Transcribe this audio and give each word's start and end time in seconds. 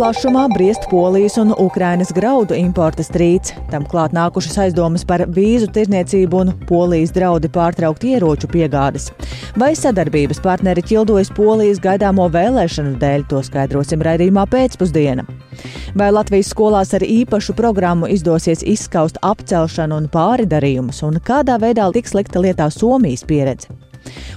plašumā 0.00 0.46
briest 0.48 0.86
Polijas 0.90 1.36
un 1.36 1.50
Ukrainas 1.58 2.08
graudu 2.16 2.54
importa 2.56 3.04
strīds. 3.04 3.50
Tam 3.68 3.84
klāt 3.84 4.14
nākušas 4.16 4.56
aizdomas 4.62 5.02
par 5.04 5.26
vīzu 5.28 5.66
tirniecību 5.74 6.38
un 6.40 6.52
Polijas 6.70 7.12
draudi 7.12 7.50
pārtraukt 7.52 8.06
ieroču 8.08 8.48
piegādes. 8.48 9.10
Vai 9.60 9.74
sadarbības 9.76 10.40
partneri 10.40 10.86
ķildojas 10.88 11.32
Polijas 11.36 11.82
gaidāmo 11.84 12.30
vēlēšanu 12.32 12.94
dēļ, 13.02 13.26
to 13.28 13.42
skaidrosim 13.44 14.00
raidījumā 14.08 14.46
pēcpusdienā. 14.48 15.26
Vai 15.92 16.08
Latvijas 16.16 16.54
skolās 16.54 16.96
ar 16.96 17.04
īpašu 17.04 17.58
programmu 17.60 18.08
izdosies 18.08 18.64
izskaust 18.64 19.20
apcelšanu 19.20 20.00
un 20.00 20.08
pāridarījumus, 20.16 21.04
un 21.04 21.20
kādā 21.20 21.60
veidā 21.60 21.92
tiks 21.92 22.16
likta 22.16 22.40
lietā 22.40 22.72
Somijas 22.72 23.28
pieredze? 23.28 23.89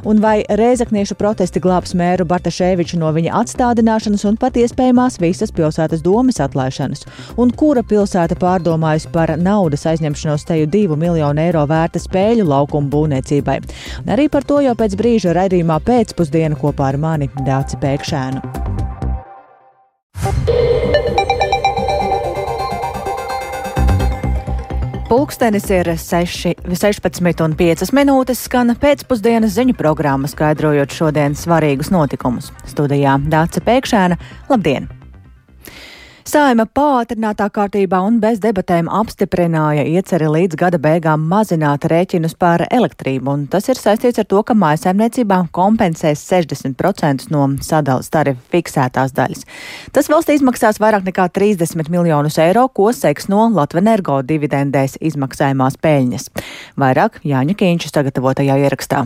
Un 0.10 0.20
vai 0.24 0.44
Rēzakniešu 0.50 1.16
protesti 1.20 1.62
glābs 1.64 1.94
mēru 1.98 2.26
Bartaševiču 2.28 3.00
no 3.02 3.12
viņa 3.16 3.36
atstādināšanas 3.42 4.26
un 4.30 4.38
pat 4.42 4.58
iespējamās 4.60 5.20
visas 5.24 5.54
pilsētas 5.56 6.04
domas 6.06 6.42
atlaišanas? 6.44 7.06
Un 7.40 7.54
kura 7.56 7.84
pilsēta 7.88 8.38
pārdomājusi 8.40 9.12
par 9.14 9.36
naudas 9.40 9.88
aizņemšanos 9.90 10.48
teju 10.50 10.70
divu 10.74 11.00
miljonu 11.00 11.46
eiro 11.46 11.64
vērta 11.70 12.02
spēļu 12.04 12.48
laukumu 12.50 12.92
būvniecībai? 12.94 13.60
Un 14.04 14.14
arī 14.18 14.30
par 14.34 14.48
to 14.48 14.60
jau 14.66 14.76
pēc 14.80 14.98
brīža 15.00 15.36
raidījumā 15.40 15.80
pēcpusdiena 15.88 16.60
kopā 16.60 16.92
ar 16.94 17.02
mani 17.02 17.32
Dāci 17.48 17.80
Pēkšēnu. 17.80 18.44
Pulkstenis 25.14 25.68
ir 25.70 25.86
6, 25.94 26.64
16,5 26.66 27.92
minūtes, 27.94 28.40
skan 28.48 28.74
pēcpusdienas 28.82 29.54
ziņu 29.54 29.76
programma, 29.78 30.26
skaidrojot 30.32 30.98
šodienas 30.98 31.46
svarīgus 31.46 31.94
notikumus. 31.94 32.50
Studijā 32.74 33.20
Dāca 33.30 33.62
Pēkšēna. 33.62 34.18
Labdien! 34.50 34.90
Saima 36.24 36.64
pātrinātā 36.64 37.50
kārtībā 37.52 37.98
un 38.08 38.22
bez 38.24 38.38
debatēm 38.40 38.88
apstiprināja 38.88 39.82
ieceri 39.92 40.30
līdz 40.32 40.56
gada 40.56 40.78
beigām 40.80 41.26
mazināt 41.28 41.84
rēķinus 41.92 42.38
par 42.40 42.62
elektrību, 42.64 43.34
un 43.34 43.42
tas 43.52 43.68
ir 43.68 43.76
saistīts 43.76 44.22
ar 44.24 44.28
to, 44.32 44.40
ka 44.48 44.56
mājasēmniecībām 44.56 45.50
kompensēs 45.52 46.24
60% 46.30 47.28
no 47.34 47.50
sadalas 47.60 48.08
tarifa 48.14 48.40
fiksētās 48.56 49.12
daļas. 49.18 49.44
Tas 49.92 50.08
valstī 50.14 50.38
izmaksās 50.40 50.80
vairāk 50.80 51.04
nekā 51.10 51.26
30 51.36 51.92
miljonus 51.92 52.40
eiro, 52.40 52.70
ko 52.72 52.94
seks 52.96 53.28
no 53.28 53.50
Latvenergo 53.52 54.22
dividendēs 54.24 54.96
izmaksājumās 55.04 55.76
peļņas. 55.84 56.30
Vairāk 56.80 57.20
Jāņa 57.28 57.58
Kīņša 57.60 57.92
sagatavotajā 57.98 58.62
ierakstā. 58.64 59.04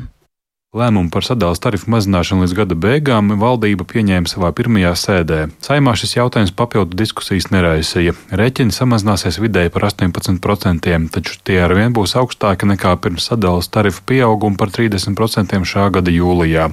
Lēmumu 0.77 1.09
par 1.09 1.25
sadales 1.25 1.57
tarifu 1.63 1.89
mazināšanu 1.89 2.43
līdz 2.43 2.53
gada 2.57 2.75
beigām 2.77 3.31
valdība 3.41 3.85
pieņēma 3.89 4.29
savā 4.29 4.51
pirmajā 4.53 4.91
sēdē. 5.01 5.39
Saimā 5.65 5.95
šis 5.97 6.13
jautājums 6.19 6.53
papildu 6.53 6.93
diskusijas 6.99 7.49
neraisīja. 7.49 8.13
Rēķini 8.37 8.75
samazināsies 8.75 9.39
vidēji 9.41 9.71
par 9.73 9.87
18%, 9.89 10.91
taču 11.15 11.39
tie 11.47 11.57
ar 11.65 11.73
vien 11.73 11.95
būs 11.97 12.13
augstāki 12.21 12.69
nekā 12.69 12.93
pirms 13.01 13.25
sadales 13.31 13.71
tarifu 13.73 14.03
pieauguma 14.05 14.59
par 14.59 14.69
30% 14.75 15.57
šā 15.65 15.87
gada 15.97 16.13
jūlijā. 16.13 16.67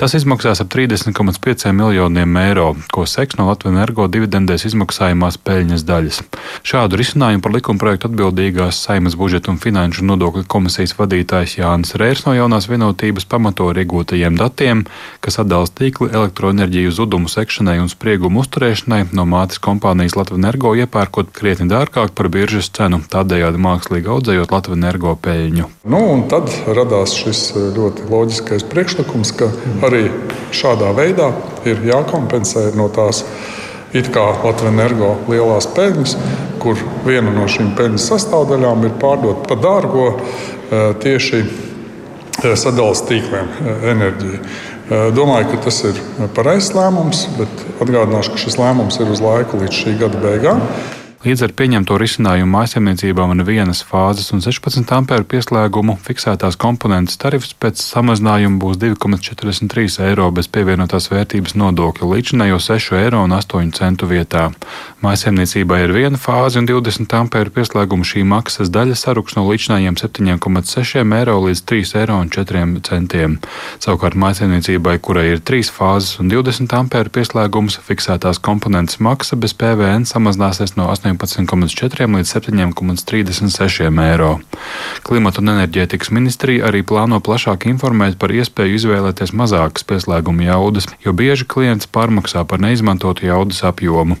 Tas 0.00 0.16
izmaksās 0.16 0.64
ap 0.64 0.72
30,5 0.72 1.76
miljoniem 1.76 2.40
eiro, 2.46 2.70
ko 2.94 3.04
seks 3.04 3.36
no 3.36 3.50
Latvijas 3.50 3.76
energo 3.76 4.08
dividendēs 4.08 4.64
izmaksājumās 4.70 5.36
peļņas 5.44 5.84
daļas. 5.88 6.22
Šādu 6.66 6.96
risinājumu 7.00 7.44
par 7.44 7.56
likumprojektu 7.58 8.08
atbildīgās 8.08 8.80
Saimas 8.86 9.18
budžeta 9.20 9.52
un 9.52 9.60
finanšu 9.60 10.08
nodokļu 10.08 10.48
komisijas 10.48 10.96
vadītājs 10.96 11.58
Jānis 11.60 11.94
Rērs 12.00 12.24
no 12.26 12.36
jaunās 12.36 12.70
vienotības 12.72 13.28
pamato 13.28 13.41
ar 13.50 13.80
iegūtajiem 13.82 14.36
datiem, 14.38 14.84
kas 15.24 15.40
atdalās 15.42 15.72
tīkli 15.74 16.10
elektroenerģiju 16.14 16.92
zudumu 16.94 17.30
sekšanai 17.32 17.78
un 17.82 17.90
spriegumu 17.90 18.42
uzturēšanai 18.44 19.08
no 19.16 19.26
mātes 19.28 19.58
kompānijas 19.62 20.16
Latvijas 20.18 20.42
energo 20.42 20.74
iepērkot 20.78 21.32
krietni 21.34 21.68
dārgāk 21.70 22.14
par 22.14 22.30
biržas 22.32 22.70
cenu, 22.76 23.02
tādējādi 23.12 23.62
mākslīgi 23.62 24.12
audzējot 24.12 24.54
Latvijas 24.54 24.78
energo 24.78 25.16
peļņu. 25.26 25.68
Nu, 25.92 26.02
tad 26.30 26.52
radās 26.68 27.16
šis 27.18 27.42
ļoti 27.76 28.06
loģiskais 28.12 28.68
priekšlikums, 28.70 29.34
ka 29.38 29.50
arī 29.88 30.06
šādā 30.54 30.92
veidā 30.96 31.32
ir 31.66 31.82
jākompensē 31.88 32.70
no 32.78 32.88
tās 32.92 33.24
it 33.92 34.08
kā 34.12 34.24
Latvijas 34.44 34.72
energo 34.72 35.12
lielās 35.28 35.68
peļņas, 35.76 36.14
kur 36.62 36.78
viena 37.06 37.32
no 37.34 37.48
šīm 37.50 37.74
peļņas 37.76 38.08
sastāvdaļām 38.12 38.86
ir 38.88 38.96
pārdot 39.02 39.44
par 39.48 39.60
dārgo 39.60 40.06
eh, 40.12 40.92
tieši 41.02 41.42
sadalījuma 42.42 43.08
tīkliem 43.08 43.52
eh, 43.52 43.84
enerģiju. 43.92 44.40
Eh, 44.42 45.04
domāju, 45.16 45.52
ka 45.52 45.60
tas 45.68 45.78
ir 45.88 46.00
pareizs 46.36 46.72
lēmums, 46.76 47.24
bet 47.38 47.62
atgādināšu, 47.82 48.34
ka 48.34 48.42
šis 48.42 48.58
lēmums 48.60 48.98
ir 49.00 49.12
uz 49.12 49.22
laiku 49.24 49.62
līdz 49.62 49.78
šī 49.78 49.94
gada 50.02 50.20
beigām. 50.22 50.64
Līdz 51.22 51.44
ar 51.46 51.52
pieņemto 51.54 51.94
risinājumu 52.02 52.50
mājsaimniecībām 52.50 53.30
un 53.30 53.44
vienas 53.46 53.84
fāzes 53.86 54.32
un 54.34 54.40
16 54.42 54.90
ampēru 54.96 55.22
pieslēgumu 55.30 55.94
fiksētās 56.02 56.56
komponentes 56.58 57.20
tarifs 57.22 57.52
pēc 57.62 57.78
samazinājuma 57.78 58.58
būs 58.58 58.80
2,43 58.82 60.00
eiro 60.08 60.26
bez 60.34 60.48
pievienotās 60.50 61.06
vērtības 61.12 61.54
nodokļa 61.62 62.08
līdzinējo 62.10 62.58
6 62.64 62.96
eiro 62.98 63.20
un 63.22 63.36
8 63.36 63.70
centu 63.76 64.08
vietā. 64.10 64.48
Mājsaimniecībai 65.06 65.78
ir 65.84 65.94
viena 65.94 66.18
fāze 66.18 66.58
un 66.58 66.66
20 66.66 67.14
ampēru 67.20 67.54
pieslēgumu 67.54 68.02
šī 68.02 68.24
maksas 68.26 68.74
daļa 68.74 68.98
saruks 68.98 69.38
no 69.38 69.46
līdzinājiem 69.46 70.00
7,6 70.02 71.06
eiro 71.20 71.38
līdz 71.46 71.62
3 71.70 71.94
eiro 72.02 72.18
un 72.18 72.34
4 72.34 72.82
centiem. 72.90 73.38
Savukārt 73.78 74.18
mājsaimniecībai, 74.18 74.98
kurai 74.98 75.28
ir 75.36 75.46
3 75.52 75.70
fāzes 75.70 76.18
un 76.18 76.34
20 76.34 76.76
ampēru 76.82 77.14
pieslēgums, 77.14 77.78
fiksētās 77.86 78.42
komponentes 78.42 78.98
maksa 78.98 79.38
bez 79.38 79.54
PVN 79.54 80.10
samazināsies 80.10 80.74
no 80.74 80.90
8. 80.90 81.11
18,4 81.20 82.06
līdz 82.16 82.30
7,36 82.36 84.00
eiro. 84.02 84.38
Klimata 85.02 85.42
un 85.42 85.52
enerģētikas 85.52 86.12
ministrija 86.14 86.68
arī 86.68 86.82
plāno 86.86 87.18
plašāk 87.24 87.66
informēt 87.70 88.16
par 88.22 88.32
iespēju 88.32 88.78
izvēlēties 88.78 89.34
mazākas 89.36 89.84
pieslēguma 89.88 90.46
jaudas, 90.46 90.86
jo 91.04 91.12
bieži 91.12 91.44
klients 91.48 91.88
pārmaksā 91.90 92.44
par 92.48 92.62
neizmantotu 92.62 93.26
jaudas 93.26 93.62
apjomu. 93.66 94.16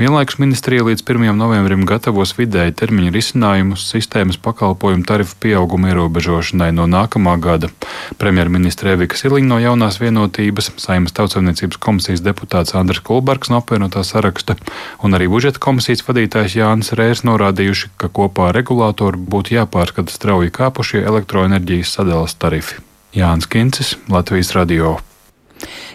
Vienlaikus 0.00 0.40
ministrija 0.42 0.84
līdz 0.84 1.04
1. 1.06 1.30
novembrim 1.38 1.86
gatavos 1.88 2.34
vidēji 2.38 2.74
termiņu 2.82 3.14
risinājumus 3.14 3.86
sistēmas 3.92 4.40
pakalpojumu 4.42 5.06
tarifu 5.06 5.38
pieauguma 5.40 5.92
ierobežošanai 5.92 6.72
no 6.74 6.88
nākamā 6.90 7.36
gada. 7.40 7.70
Premjerministra 8.18 8.96
Evika 8.96 9.16
Siliņa 9.20 9.50
no 9.52 9.60
jaunās 9.62 10.00
vienotības, 10.02 10.72
Saimas 10.82 11.14
tautsavniecības 11.16 11.78
komisijas 11.80 12.24
deputāts 12.24 12.74
Andris 12.74 13.00
Kulbergs 13.04 13.52
no 13.52 13.62
apvienotā 13.62 14.02
saraksta 14.04 14.56
un 15.02 15.14
arī 15.16 15.28
budžeta 15.30 15.60
komisijas 15.62 16.02
vadītājs 16.06 16.33
vadītājs 16.34 16.56
Jānis 16.58 16.90
Rērs 16.98 17.22
norādījuši, 17.22 17.92
ka 17.96 18.08
kopā 18.10 18.48
ar 18.50 18.56
regulātoru 18.58 19.18
būtu 19.18 19.54
jāpārskata 19.54 20.10
strauji 20.10 20.50
kāpušie 20.50 21.04
elektroenerģijas 21.06 21.94
sadales 21.94 22.34
tarifi. 22.34 22.82
Jānis 23.14 23.46
Kincis, 23.46 23.96
Latvijas 24.10 24.50
Radio. 24.54 24.98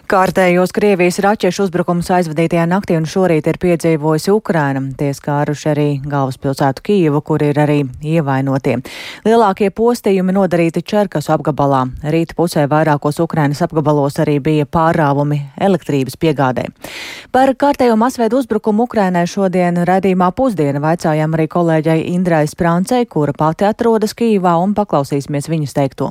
Kārtējos 0.10 0.72
Krievijas 0.74 1.20
raķešu 1.22 1.68
uzbrukums 1.68 2.08
aizvadītajā 2.10 2.64
naktī 2.66 2.96
un 2.98 3.04
šorīt 3.06 3.46
ir 3.46 3.58
piedzīvojusi 3.62 4.32
Ukraina. 4.34 4.82
Tie 4.98 5.12
skāruši 5.14 5.68
arī 5.70 5.84
galvaspilsētu 6.02 6.82
Kijevu, 6.88 7.20
kur 7.28 7.44
ir 7.46 7.60
arī 7.62 7.84
ievainotie. 8.02 8.80
Lielākie 9.28 9.68
postījumi 9.70 10.34
nodarīti 10.34 10.82
Čerkas 10.82 11.30
apgabalā. 11.30 11.84
Rīta 12.02 12.34
pusē 12.40 12.64
vairākos 12.72 13.22
Ukrainas 13.22 13.62
apgabalos 13.62 14.18
arī 14.24 14.40
bija 14.48 14.66
pārāvumi 14.66 15.38
elektrības 15.62 16.18
piegādē. 16.18 16.64
Par 17.30 17.52
kārtējo 17.54 18.00
masveidu 18.02 18.40
uzbrukumu 18.42 18.88
Ukrainai 18.90 19.28
šodien 19.30 19.78
redzīmā 19.86 20.32
pusdiena 20.34 20.82
vaicājām 20.88 21.38
arī 21.38 21.46
kolēģai 21.54 22.00
Indrai 22.16 22.48
Sprancei, 22.50 23.06
kura 23.06 23.38
pati 23.38 23.70
atrodas 23.70 24.18
Kijivā 24.18 24.56
un 24.58 24.74
paklausīsimies 24.74 25.52
viņas 25.54 25.78
teikto. 25.78 26.10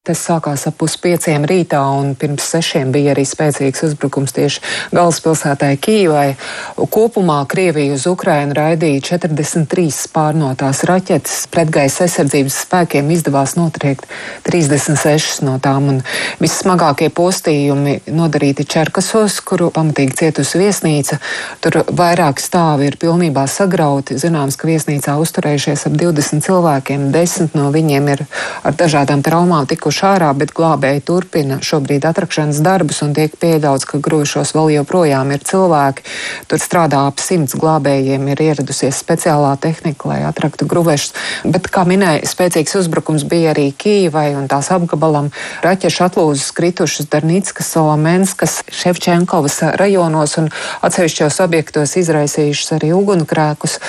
Tas 0.00 0.16
sākās 0.24 0.62
ap 0.64 0.78
puspieciem 0.80 1.42
rītā, 1.44 1.78
un 1.92 2.14
pirms 2.16 2.46
sešiem 2.54 2.88
bija 2.88 3.10
arī 3.12 3.20
spēcīgs 3.28 3.82
uzbrukums 3.84 4.32
tieši 4.32 4.62
galvaspilsētai 4.96 5.74
Kīvai. 5.76 6.38
Kopumā 6.88 7.42
Krievija 7.44 7.92
uz 7.92 8.06
Ukrainu 8.08 8.56
raidīja 8.56 9.02
43 9.10 10.08
pārnotās 10.14 10.80
raķetes. 10.88 11.34
Pretgaisa 11.52 12.06
aizsardzības 12.06 12.56
spēkiem 12.62 13.10
izdevās 13.12 13.58
notriekt 13.58 14.08
36 14.48 15.42
no 15.44 15.58
tām, 15.60 15.90
un 15.92 16.00
vissmagākie 16.40 17.10
postījumi 17.12 17.98
nodarīti 18.08 18.64
Čerkasos, 18.72 19.36
kuru 19.44 19.68
pamatīgi 19.76 20.16
cietusi 20.22 20.62
viesnīca. 20.62 21.20
Tur 21.60 21.82
vairāki 21.92 22.46
stāvi 22.46 22.88
ir 22.88 22.96
pilnībā 23.04 23.44
sagrauti. 23.44 24.16
Zināms, 24.24 24.56
ka 24.56 24.72
viesnīcā 24.72 25.20
uzturējušies 25.20 25.84
ap 25.92 26.00
20 26.06 26.48
cilvēkiem, 26.48 27.06
10 27.12 27.60
no 27.60 27.68
viņiem 27.76 28.12
ir 28.16 28.26
ar 28.64 28.80
dažādām 28.80 29.20
traumām 29.28 29.68
tikuši 29.68 29.89
tikuši 29.90 30.06
ārā, 30.06 30.30
bet 30.38 30.52
glābēji 30.54 31.02
turpina 31.02 31.56
šobrīd 31.58 32.04
atrakšanas 32.06 32.60
darbus 32.62 33.00
un 33.02 33.10
tiek 33.10 33.32
pieļauts, 33.34 33.88
ka 33.90 33.98
grošos 33.98 34.52
vēl 34.54 34.76
joprojām 34.76 35.32
ir 35.34 35.42
cilvēki. 35.42 36.04
Tur 36.46 36.62
strādā 36.62 37.00
ap 37.08 37.18
simts 37.18 37.56
glābējiem, 37.58 38.28
ir 38.30 38.38
ieradusies 38.38 38.94
speciālā 39.02 39.56
tehnika, 39.58 40.06
lai 40.06 40.20
atraktu 40.28 40.68
gruvešus. 40.70 41.16
Bet, 41.42 41.66
kā 41.74 41.82
minēja, 41.88 42.22
spēcīgs 42.22 42.76
uzbrukums 42.78 43.24
bija 43.26 43.50
arī 43.50 43.72
Kīvai 43.74 44.36
un 44.38 44.46
tās 44.46 44.70
apgabalam. 44.70 45.32
Raķešu 45.64 46.06
atlūzas 46.06 46.54
kritušas 46.54 47.10
Darnīckas, 47.10 47.72
Solomenskas, 47.74 48.60
Ševčenkovas 48.70 49.58
rajonos 49.74 50.36
un 50.38 50.52
atsevišķos 50.86 51.40
objektos 51.42 51.96
izraisījušas 51.98 52.76
arī 52.78 52.92
ugunkrēkus. 52.94 53.80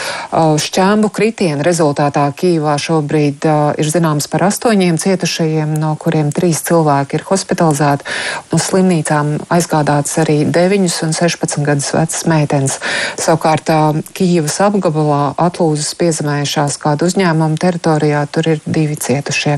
Šķēmbu 0.66 1.14
kritienu 1.14 1.62
rezultātā 1.68 2.26
Kīvā 2.34 2.80
šobrīd 2.82 3.46
ir 3.78 3.94
zināms 3.94 4.32
par 4.32 4.48
astoņiem 4.50 4.98
cietušajiem, 5.02 5.78
no 5.78 5.91
kuriem 6.00 6.32
trīs 6.36 6.62
cilvēki 6.68 7.20
ir 7.20 7.26
hospitalizēti. 7.28 8.08
Uz 8.56 8.68
slimnīcām 8.70 9.34
aizgādāts 9.52 10.18
arī 10.22 10.42
9 10.46 10.98
un 11.06 11.16
16 11.18 11.66
gadus 11.68 11.92
vecas 11.96 12.26
meitenes. 12.30 12.78
Savukārt 13.20 13.72
Kīvas 14.16 14.58
apgabalā 14.66 15.22
atlūzas 15.42 15.94
piezemējušās 16.00 16.78
kādu 16.82 17.08
uzņēmumu 17.10 17.60
teritorijā, 17.62 18.24
tur 18.32 18.50
ir 18.54 18.62
divi 18.66 18.98
cietušie. 19.00 19.58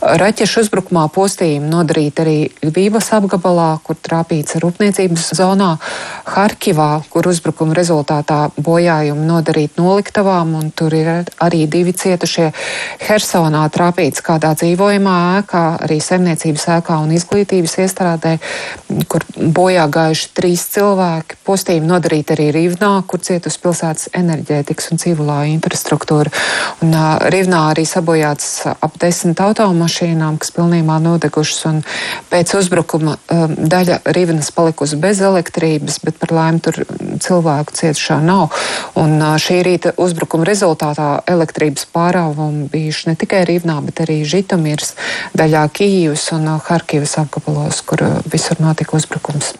Raķešu 0.00 0.64
uzbrukumā 0.64 1.06
postījumi 1.14 1.70
nodarīti 1.70 2.24
arī 2.24 2.38
Ļvības 2.64 3.10
apgabalā, 3.18 3.68
kur 3.84 3.98
trāpīts 4.00 4.58
rūpniecības 4.62 5.30
zonā, 5.38 5.74
Harkivā, 6.34 6.90
kur 7.12 7.28
uzbrukuma 7.30 7.76
rezultātā 7.76 8.48
bojājumi 8.56 9.26
nodarīti 9.28 9.80
noliktavām, 9.80 10.54
un 10.58 10.70
tur 10.76 10.94
ir 10.96 11.10
arī 11.42 11.64
divi 11.70 11.94
cietušie. 11.96 12.50
Hersonā 13.04 13.64
trāpīts 13.74 14.24
kādā 14.24 14.54
dzīvojamā 14.58 15.16
ēkā, 15.40 15.63
arī 15.84 15.98
saimniecības 16.02 16.66
ēkā 16.78 16.98
un 17.02 17.12
izglītības 17.16 17.76
iestrādē, 17.84 18.36
kur 19.10 19.24
bojā 19.34 19.86
gājuši 19.92 20.30
trīs 20.36 20.64
cilvēki. 20.74 21.38
Postījumi 21.46 21.90
nodarīti 21.90 22.34
arī 22.36 22.48
Rīvnā, 22.54 22.92
kur 23.08 23.22
cietusi 23.24 23.60
pilsētas 23.62 24.10
enerģētikas 24.16 24.90
un 24.92 25.02
civilā 25.02 25.38
infrastruktūra. 25.52 26.32
Un, 26.84 26.94
uh, 26.94 27.26
Rīvnā 27.32 27.60
arī 27.72 27.86
sabojāts 27.88 28.50
ap 28.74 28.98
desmit 29.02 29.40
automašīnām, 29.44 30.38
kas 30.42 30.52
pilnībā 30.54 30.98
nodegušas, 31.04 31.64
un 31.70 31.82
pēc 32.32 32.54
uzbrukuma 32.58 33.16
um, 33.16 33.56
daļa 33.74 34.00
Rīvnas 34.16 34.50
palikusi 34.54 34.98
bez 35.00 35.22
elektrības, 35.24 36.00
bet 36.04 36.18
par 36.22 36.34
laimi 36.38 36.62
tur 36.64 36.80
cilvēku 37.24 37.76
cietušā 37.80 38.20
nav. 38.24 38.54
Un 39.00 39.16
uh, 39.20 39.34
šī 39.40 39.60
rīta 39.66 39.94
uzbrukuma 40.00 40.46
rezultātā 40.48 41.10
elektrības 41.30 41.88
pārāvumi 41.94 42.68
bijuši 42.72 43.10
ne 43.10 43.16
tikai 43.20 43.44
Rīvnā, 43.48 43.78
bet 43.84 44.04
arī 44.04 44.20
Žitomirs, 44.28 44.94
daļā 45.54 45.70
Kīvas 45.70 46.32
un 46.34 46.48
uh, 46.50 46.62
Harkivas 46.66 47.14
apgabalos, 47.20 47.78
kur 47.86 48.02
uh, 48.02 48.16
visur 48.26 48.58
notika 48.58 48.96
uzbrukums. 48.98 49.54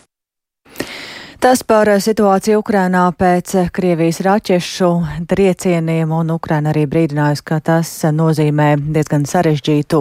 Tas 1.38 1.60
par 1.62 1.86
situāciju 2.00 2.62
Ukrainā 2.62 3.04
pēc 3.14 3.68
Krievijas 3.74 4.22
raķešu 4.24 4.88
triecieniem, 5.28 6.10
un 6.10 6.32
Ukraina 6.32 6.72
arī 6.72 6.86
brīdinājusi, 6.88 7.44
ka 7.44 7.60
tas 7.60 7.90
nozīmē 8.16 8.70
diezgan 8.96 9.28
sarežģītu 9.28 10.00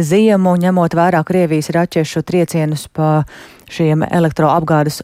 ziemu, 0.00 0.56
ņemot 0.64 0.96
vērā 0.96 1.20
Krievijas 1.28 1.70
raķešu 1.76 2.24
triecienus 2.24 2.88
pa 2.88 3.22
šiem 3.68 4.06
elektroapgādes 4.08 5.02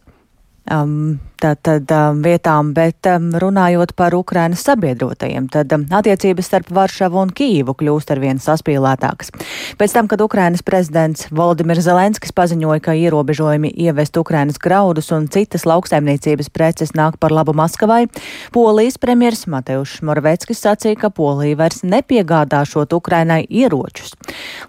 um, 0.70 1.18
tad, 1.40 1.58
tad, 1.62 1.90
um, 1.92 2.20
vietām, 2.24 2.72
bet 2.76 3.06
um, 3.10 3.30
runājot 3.40 3.94
par 3.96 4.14
Ukrainas 4.16 4.64
sabiedrotajiem, 4.64 5.48
tad 5.52 5.72
um, 5.76 5.84
attiecības 5.92 6.48
starp 6.48 6.70
Varšavu 6.74 7.20
un 7.20 7.32
Kīvu 7.36 7.74
kļūst 7.80 8.12
arvien 8.14 8.40
saspīlētākas. 8.42 9.32
Pēc 9.80 9.96
tam, 9.96 10.08
kad 10.10 10.22
Ukrainas 10.24 10.64
prezidents 10.64 11.28
Valdimirs 11.34 11.84
Zelenskis 11.86 12.34
paziņoja, 12.36 12.80
ka 12.84 12.96
ierobežojumi 12.96 13.74
ievest 13.86 14.16
Ukrainas 14.20 14.60
graudus 14.60 15.12
un 15.14 15.28
citas 15.28 15.66
lauksaimniecības 15.68 16.50
preces 16.54 16.94
nāk 16.96 17.18
par 17.20 17.34
labu 17.34 17.56
Maskavai, 17.56 18.06
Polijas 18.54 18.98
premjers 19.00 19.46
Mateušs 19.50 20.00
Morveckis 20.06 20.64
sacīja, 20.64 20.98
ka 21.04 21.12
Polija 21.12 21.60
vairs 21.60 21.84
nepiegādāšot 21.84 22.96
Ukrainai 22.96 23.44
ieročus. 23.50 24.16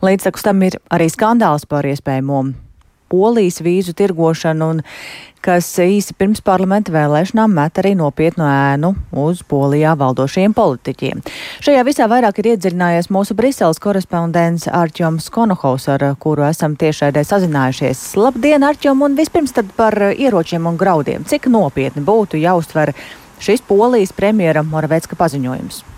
Līdz 0.04 0.32
tam 0.44 0.62
ir 0.68 0.78
arī 0.94 1.10
skandāls 1.10 1.66
par 1.70 1.88
iespējamo 1.88 2.65
Polijas 3.12 3.62
vīzu 3.62 3.94
tirgošanu 3.98 4.70
un 4.76 4.82
kas 5.46 5.68
īsi 5.82 6.16
pirms 6.18 6.42
parlamenta 6.46 6.94
vēlēšanām 6.96 7.54
met 7.54 7.78
arī 7.78 7.94
nopietnu 8.00 8.48
ēnu 8.50 8.92
uz 9.22 9.44
Polijā 9.46 9.94
valdošiem 10.00 10.56
politiķiem. 10.58 11.22
Šajā 11.66 11.86
visā 11.86 12.10
vairāk 12.10 12.42
ir 12.42 12.52
iedziļinājies 12.56 13.12
mūsu 13.14 13.38
Briseles 13.38 13.82
korespondents 13.84 14.66
Arķoms 14.66 15.30
Konohaus, 15.34 15.88
ar 15.94 16.08
kuru 16.20 16.48
esam 16.50 16.78
tiešraidē 16.82 17.22
sazinājušies. 17.30 18.04
Labdien, 18.18 18.66
Arķom, 18.66 19.06
un 19.06 19.18
vispirms 19.20 19.54
tad 19.54 19.70
par 19.78 20.00
ieročiem 20.12 20.66
un 20.66 20.80
graudiem. 20.82 21.30
Cik 21.30 21.52
nopietni 21.54 22.02
būtu 22.06 22.42
jāuztver 22.42 22.96
šis 23.38 23.62
Polijas 23.70 24.16
premjera 24.18 24.66
Moravecka 24.66 25.20
paziņojums? 25.20 25.95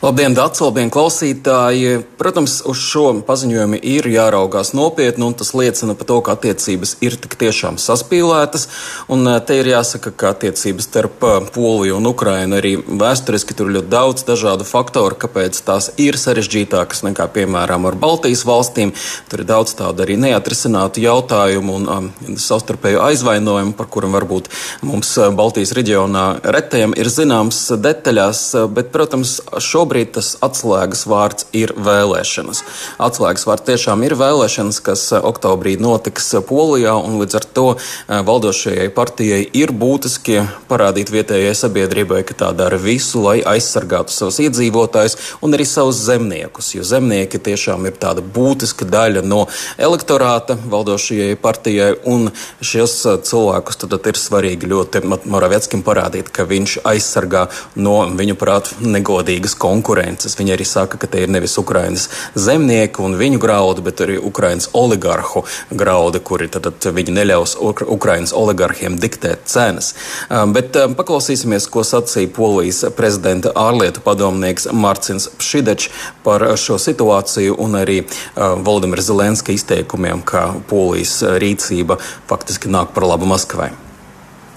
Labdien, 0.00 0.32
Dārts, 0.32 0.62
labdien, 0.64 0.88
klausītāji! 0.88 2.00
Protams, 2.16 2.60
uz 2.64 2.80
šo 2.80 3.10
paziņojumu 3.28 3.76
ir 3.84 4.06
jāraugās 4.08 4.72
nopietni, 4.72 5.26
un 5.26 5.34
tas 5.36 5.52
liecina 5.52 5.92
par 5.98 6.08
to, 6.08 6.16
ka 6.24 6.36
attiecības 6.38 6.94
ir 7.04 7.18
tik 7.20 7.36
tiešām 7.40 7.76
saspīlētas. 7.80 8.64
Un 9.12 9.28
eh, 9.28 9.36
te 9.44 9.58
ir 9.60 9.68
jāsaka, 9.68 10.12
ka 10.16 10.32
attiecības 10.32 10.88
starp 10.88 11.26
eh, 11.28 11.36
Poliju 11.52 11.98
un 11.98 12.08
Ukrainu 12.08 12.56
arī 12.56 12.72
vēsturiski 12.80 13.56
tur 13.58 13.72
ļoti 13.74 13.92
daudz 13.92 14.24
dažādu 14.28 14.64
faktoru, 14.68 15.18
kāpēc 15.20 15.60
tās 15.68 15.90
ir 16.00 16.16
sarežģītākas 16.20 17.04
nekā, 17.10 17.28
piemēram, 17.36 17.84
ar 17.90 17.98
Baltijas 18.00 18.46
valstīm. 18.48 18.94
Tur 19.28 19.44
ir 19.44 19.50
daudz 19.52 19.76
tādu 19.76 20.06
arī 20.06 20.16
neatrisinātu 20.24 21.04
jautājumu 21.04 21.76
un 21.76 21.90
um, 21.92 22.10
savstarpēju 22.40 23.04
aizvainojumu, 23.10 23.76
par 23.76 23.92
kuriem 23.92 24.16
varbūt 24.16 24.48
mums 24.88 25.12
eh, 25.20 25.28
Baltijas 25.36 25.76
reģionā 25.76 26.26
retajam 26.56 26.96
ir 26.96 27.12
zināms 27.12 27.66
detaļās, 27.76 28.44
bet, 28.72 28.88
protams, 28.96 29.36
šobrīd 29.58 30.12
tas 30.16 30.34
atslēgas 30.44 31.06
vārds 31.10 31.46
ir 31.56 31.72
vēlēšanas. 31.76 32.62
Atslēgas 33.02 33.46
vārds 33.48 33.66
tiešām 33.66 34.04
ir 34.06 34.14
vēlēšanas, 34.20 34.80
kas 34.84 35.06
eh, 35.12 35.22
oktobrī 35.30 35.76
notiks 35.80 36.28
eh, 36.34 36.44
Polijā, 36.46 36.94
un 36.94 37.18
līdz 37.20 37.38
ar 37.40 37.46
to 37.58 37.66
eh, 37.76 38.20
valdošajai 38.26 38.88
partijai 38.94 39.42
ir 39.56 39.72
būtiski 39.76 40.44
parādīt 40.70 41.12
vietējai 41.12 41.54
sabiedrībai, 41.58 42.22
ka 42.28 42.36
tā 42.44 42.50
dara 42.56 42.78
visu, 42.80 43.22
lai 43.24 43.40
aizsargātu 43.54 44.14
savus 44.14 44.40
iedzīvotājus 44.44 45.18
un 45.44 45.56
arī 45.56 45.66
savus 45.68 46.00
zemniekus, 46.06 46.72
jo 46.76 46.86
zemnieki 46.86 47.42
tiešām 47.50 47.88
ir 47.90 47.98
tāda 48.00 48.22
būtiska 48.22 48.88
daļa 48.90 49.24
no 49.26 49.44
elektorāta 49.78 50.58
valdošajai 50.70 51.38
partijai, 51.40 51.92
un 52.08 52.30
šos 52.60 52.96
cilvēkus 53.26 53.80
tad 53.80 53.98
ir 54.10 54.18
svarīgi 54.18 54.70
ļoti 54.70 55.02
Moravieckim 55.30 55.82
parādīt, 55.84 56.30
ka 56.32 56.44
viņš 56.48 56.80
aizsargā 56.86 57.46
no 57.80 57.96
viņu 58.16 58.36
prāt 58.38 58.72
negodīgi 58.80 59.39
godīgas 59.40 59.56
konkurences. 59.58 60.36
Viņi 60.38 60.54
arī 60.54 60.64
saka, 60.64 60.98
ka 60.98 61.06
te 61.06 61.22
ir 61.22 61.30
nevis 61.30 61.56
Ukraiņas 61.58 62.08
zemnieku 62.34 63.04
un 63.04 63.16
viņu 63.16 63.40
graudi, 63.40 63.82
bet 63.82 64.00
arī 64.00 64.18
Ukraiņas 64.18 64.70
oligarhu 64.74 65.44
graudi, 65.70 66.20
kuri 66.20 66.48
tad, 66.48 66.62
tad 66.62 66.94
viņi 66.94 67.14
neļaus 67.16 67.56
Ukraiņas 67.60 68.32
oligarhiem 68.32 68.98
diktēt 68.98 69.46
cenas. 69.46 69.94
Um, 70.28 70.52
bet 70.52 70.76
um, 70.76 70.94
paklausīsimies, 70.94 71.68
ko 71.70 71.82
sacīja 71.82 72.32
Polijas 72.34 72.84
prezidenta 72.96 73.52
ārlietu 73.54 74.00
padomnieks 74.04 74.68
Mārcis 74.72 75.30
Pšidečs 75.38 75.90
par 76.24 76.44
šo 76.56 76.78
situāciju 76.78 77.56
un 77.58 77.78
arī 77.80 78.02
uh, 78.04 78.58
Valdemira 78.60 79.02
Zelenska 79.02 79.52
izteikumiem, 79.52 80.22
ka 80.22 80.50
Polijas 80.68 81.20
rīcība 81.22 82.00
faktiski 82.28 82.68
nāk 82.68 82.92
par 82.94 83.08
labu 83.08 83.28
Maskavai. 83.30 83.72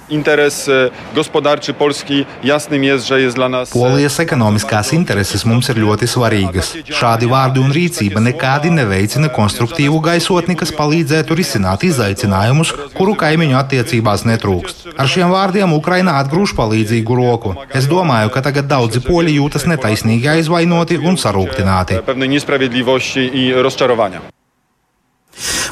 Interes 0.10 0.68
e, 0.70 0.90
gospodarczy 1.16 1.74
Polski 1.74 2.26
jasnym 2.44 2.84
jest, 2.84 3.08
że 3.08 3.22
jest 3.22 3.36
dla 3.36 3.50
nas. 3.50 3.70
E, 3.76 3.80
Polijas 3.80 4.20
ekonomiskās 4.20 4.94
intereses 4.94 5.46
mums 5.46 5.70
ir 5.70 5.78
ļoti 5.80 6.08
svarīgas. 6.08 6.74
Šādi 6.90 7.30
vārdi 7.32 7.62
un 7.64 7.72
rīcība 7.72 8.20
nekādi 8.24 8.72
neveicina 8.72 9.30
konstruktīvu 9.30 10.02
gaisotni, 10.04 10.56
kas 10.60 10.74
palīdzētu 10.76 11.38
risināt 11.40 11.86
izaicinājumus, 11.88 12.74
kuru 12.98 13.16
kaimiņu 13.16 13.58
attiecībās 13.62 14.26
netrūkst. 14.28 14.94
Ar 14.98 15.08
šiem 15.08 15.32
vārdiem 15.32 15.74
Ukraina 15.74 16.20
atgrūž 16.22 16.56
palīdzīgu 16.60 17.20
roku. 17.22 17.56
Es 17.74 17.88
domāju, 17.88 18.30
ka 18.36 18.44
tagad 18.46 18.68
daudzi 18.68 19.04
poļi 19.08 19.40
jūtas 19.40 19.68
netaisnīgi 19.72 20.30
aizvainoti 20.36 21.00
un 21.00 21.16
sarūktināti. 21.18 22.02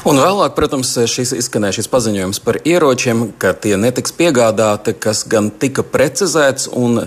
Un 0.02 0.18
vēlāk, 0.18 0.56
protams, 0.56 0.88
šis 1.06 1.30
izskanēja 1.36 1.76
šis 1.76 1.88
paziņojums 1.92 2.40
par 2.42 2.56
ieročiem, 2.66 3.20
ka 3.38 3.52
tie 3.54 3.76
netiks 3.78 4.10
piegādāti, 4.18 4.96
kas 4.98 5.20
gan 5.30 5.52
tika 5.54 5.84
precizēts 5.86 6.66
un 6.74 7.04
e, 7.04 7.06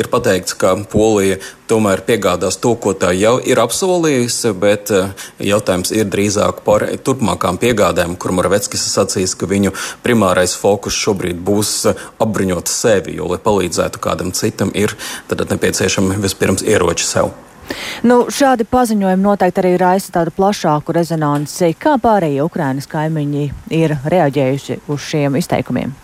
ir 0.00 0.08
pateikts, 0.10 0.56
ka 0.58 0.72
Polija 0.90 1.36
tomēr 1.70 2.02
piegādās 2.02 2.58
to, 2.58 2.72
ko 2.74 2.96
tā 2.98 3.12
jau 3.14 3.36
ir 3.46 3.62
apsolījusi, 3.62 4.50
bet 4.58 4.90
e, 4.90 5.04
jautājums 5.52 5.94
ir 5.94 6.10
drīzāk 6.10 6.64
par 6.66 6.88
turpmākām 7.06 7.62
piegādēm, 7.62 8.18
kur 8.18 8.34
Moraveckis 8.34 8.88
sacīs, 8.90 9.36
ka 9.38 9.46
viņu 9.46 9.70
primārais 10.02 10.56
fokus 10.58 10.98
šobrīd 10.98 11.38
būs 11.46 11.76
apbruņot 11.94 12.74
sevi, 12.74 13.20
jo, 13.20 13.30
lai 13.30 13.38
palīdzētu 13.38 14.02
kādam 14.02 14.34
citam, 14.34 14.74
ir 14.74 14.98
nepieciešami 15.30 16.18
vispirms 16.26 16.66
ieroči 16.66 17.06
sev. 17.06 17.30
Nu, 18.08 18.26
šādi 18.32 18.66
paziņojumi 18.68 19.22
noteikti 19.22 19.62
arī 19.62 19.74
raisa 19.80 20.14
tādu 20.18 20.34
plašāku 20.36 20.94
rezonanci. 20.96 21.72
Kā 21.78 21.96
pārējie 22.02 22.42
Ukrainas 22.44 22.88
kaimiņi 22.90 23.44
ir 23.78 23.96
reaģējuši 24.02 24.80
uz 24.90 25.04
šiem 25.10 25.38
izteikumiem? 25.40 25.94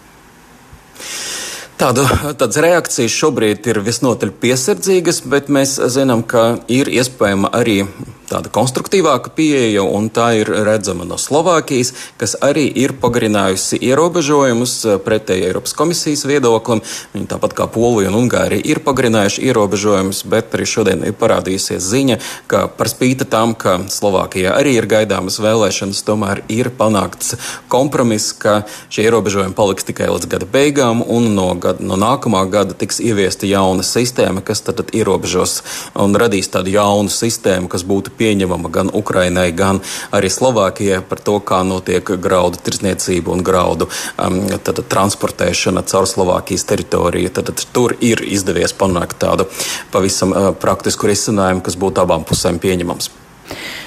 Tāda, 1.78 2.04
tādas 2.34 2.58
reakcijas 2.58 3.14
šobrīd 3.14 3.68
ir 3.70 3.78
visnotaļ 3.86 4.32
piesardzīgas, 4.42 5.22
bet 5.30 5.50
mēs 5.52 5.76
zinām, 5.94 6.24
ka 6.26 6.56
ir 6.66 6.90
iespējama 6.90 7.52
arī 7.54 7.84
tāda 8.28 8.52
konstruktīvāka 8.52 9.32
pieeja, 9.36 9.82
un 9.82 10.10
tā 10.12 10.30
ir 10.40 10.50
redzama 10.66 11.06
no 11.08 11.18
Slovākijas, 11.20 11.94
kas 12.20 12.36
arī 12.44 12.66
ir 12.82 12.94
pagarinājusi 13.00 13.80
ierobežojumus 13.88 14.74
eh, 14.84 14.98
pretēji 15.02 15.48
Eiropas 15.48 15.74
komisijas 15.78 16.26
viedoklim. 16.28 16.82
Viņi 17.14 17.28
tāpat 17.30 17.56
kā 17.58 17.68
Polija 17.72 18.12
un 18.12 18.18
Ungārija 18.24 18.64
ir 18.68 18.82
pagarinājuši 18.84 19.46
ierobežojumus, 19.48 20.24
bet 20.28 20.54
arī 20.56 20.68
šodien 20.68 21.06
ir 21.08 21.16
parādījusies 21.18 21.88
ziņa, 21.88 22.18
ka 22.50 22.66
par 22.68 22.90
spīti 22.90 23.28
tam, 23.28 23.54
ka 23.58 23.78
Slovākijā 23.92 24.52
arī 24.58 24.76
ir 24.78 24.88
gaidāmas 24.90 25.40
vēlēšanas, 25.42 26.04
tomēr 26.06 26.42
ir 26.52 26.70
panākts 26.76 27.36
kompromiss, 27.72 28.34
ka 28.36 28.60
šie 28.92 29.08
ierobežojumi 29.08 29.56
paliks 29.56 29.88
tikai 29.88 30.10
līdz 30.12 30.28
gada 30.30 30.48
beigām, 30.52 31.02
un 31.02 31.32
no, 31.36 31.48
gada, 31.60 31.84
no 31.84 31.96
nākamā 32.00 32.44
gada 32.52 32.76
tiks 32.78 33.00
ieviesta 33.04 33.48
jauna 33.48 33.86
sistēma, 33.86 34.44
kas 34.44 34.62
tad 34.66 34.84
ierobežos 34.92 35.60
un 35.98 36.16
radīs 36.18 36.50
tādu 36.52 36.72
jaunu 36.74 37.12
sistēmu, 37.12 37.70
kas 37.72 37.84
būtu 37.88 38.17
pieņemama 38.18 38.70
gan 38.74 38.90
Ukrainai, 38.94 39.50
gan 39.56 39.80
arī 40.14 40.30
Slovākijai 40.32 41.00
par 41.08 41.22
to, 41.24 41.38
kā 41.40 41.62
notiek 41.66 42.14
graudu 42.22 42.60
tirsniecība 42.64 43.32
un 43.34 43.44
graudu 43.46 43.88
um, 43.88 44.40
tad, 44.64 44.82
transportēšana 44.90 45.84
caur 45.88 46.08
Slovākijas 46.10 46.66
teritoriju. 46.68 47.32
Tad, 47.34 47.52
tad 47.52 47.64
tur 47.72 47.96
ir 48.00 48.22
izdevies 48.26 48.74
panākt 48.76 49.20
tādu 49.22 49.48
pavisam 49.94 50.34
uh, 50.34 50.50
praktisku 50.58 51.10
risinājumu, 51.10 51.64
kas 51.64 51.78
būtu 51.78 52.04
abām 52.04 52.26
pusēm 52.28 52.60
pieņemams. 52.62 53.10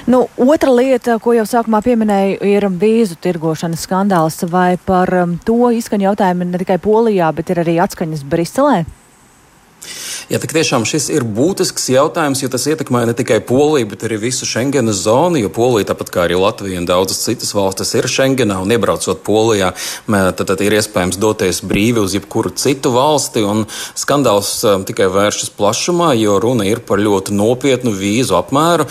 Nu, 0.06 0.26
otra 0.36 0.72
lieta, 0.74 1.18
ko 1.22 1.34
jau 1.36 1.44
sākumā 1.46 1.78
pieminēju, 1.84 2.40
ir 2.42 2.66
vīzu 2.66 3.18
tirgošanas 3.22 3.84
skandāls. 3.86 4.40
Vai 4.50 4.74
par 4.76 5.12
um, 5.22 5.36
to 5.46 5.70
izskaņu 5.70 6.10
jautājumi 6.10 6.50
ne 6.50 6.62
tikai 6.62 6.80
Polijā, 6.82 7.30
bet 7.36 7.54
ir 7.54 7.62
arī 7.62 7.78
atskaņas 7.84 8.26
Briselē? 8.26 8.82
Ja 10.30 10.38
tik 10.40 10.54
tiešām 10.54 10.84
šis 10.88 11.08
ir 11.12 11.24
būtisks 11.26 11.88
jautājums, 11.92 12.40
jo 12.42 12.48
tas 12.52 12.64
ietekmē 12.70 13.02
ne 13.08 13.14
tikai 13.16 13.40
Poliju, 13.44 13.88
bet 13.90 14.04
arī 14.06 14.20
visu 14.22 14.46
Schengenas 14.46 15.02
zonu, 15.04 15.40
jo 15.42 15.50
Polija, 15.52 15.90
tāpat 15.90 16.12
kā 16.14 16.22
arī 16.26 16.38
Latvija 16.38 16.78
un 16.80 16.86
daudzas 16.88 17.24
citas 17.26 17.50
valstis, 17.56 17.90
ir 17.98 18.06
Schengenā 18.08 18.60
un 18.62 18.70
iebraucot 18.72 19.20
Polijā, 19.26 19.72
tad, 20.06 20.44
tad 20.46 20.62
ir 20.64 20.76
iespējams 20.78 21.18
doties 21.20 21.60
brīvi 21.66 22.00
uz 22.00 22.14
jebkuru 22.16 22.54
citu 22.54 22.94
valsti. 22.94 23.42
Skandāls 23.98 24.52
tikai 24.88 25.08
vēršas 25.12 25.50
plašumā, 25.58 26.12
jo 26.20 26.38
runa 26.42 26.68
ir 26.70 26.80
par 26.86 27.02
ļoti 27.02 27.34
nopietnu 27.36 27.92
vīzu 27.98 28.38
apmēru. 28.38 28.86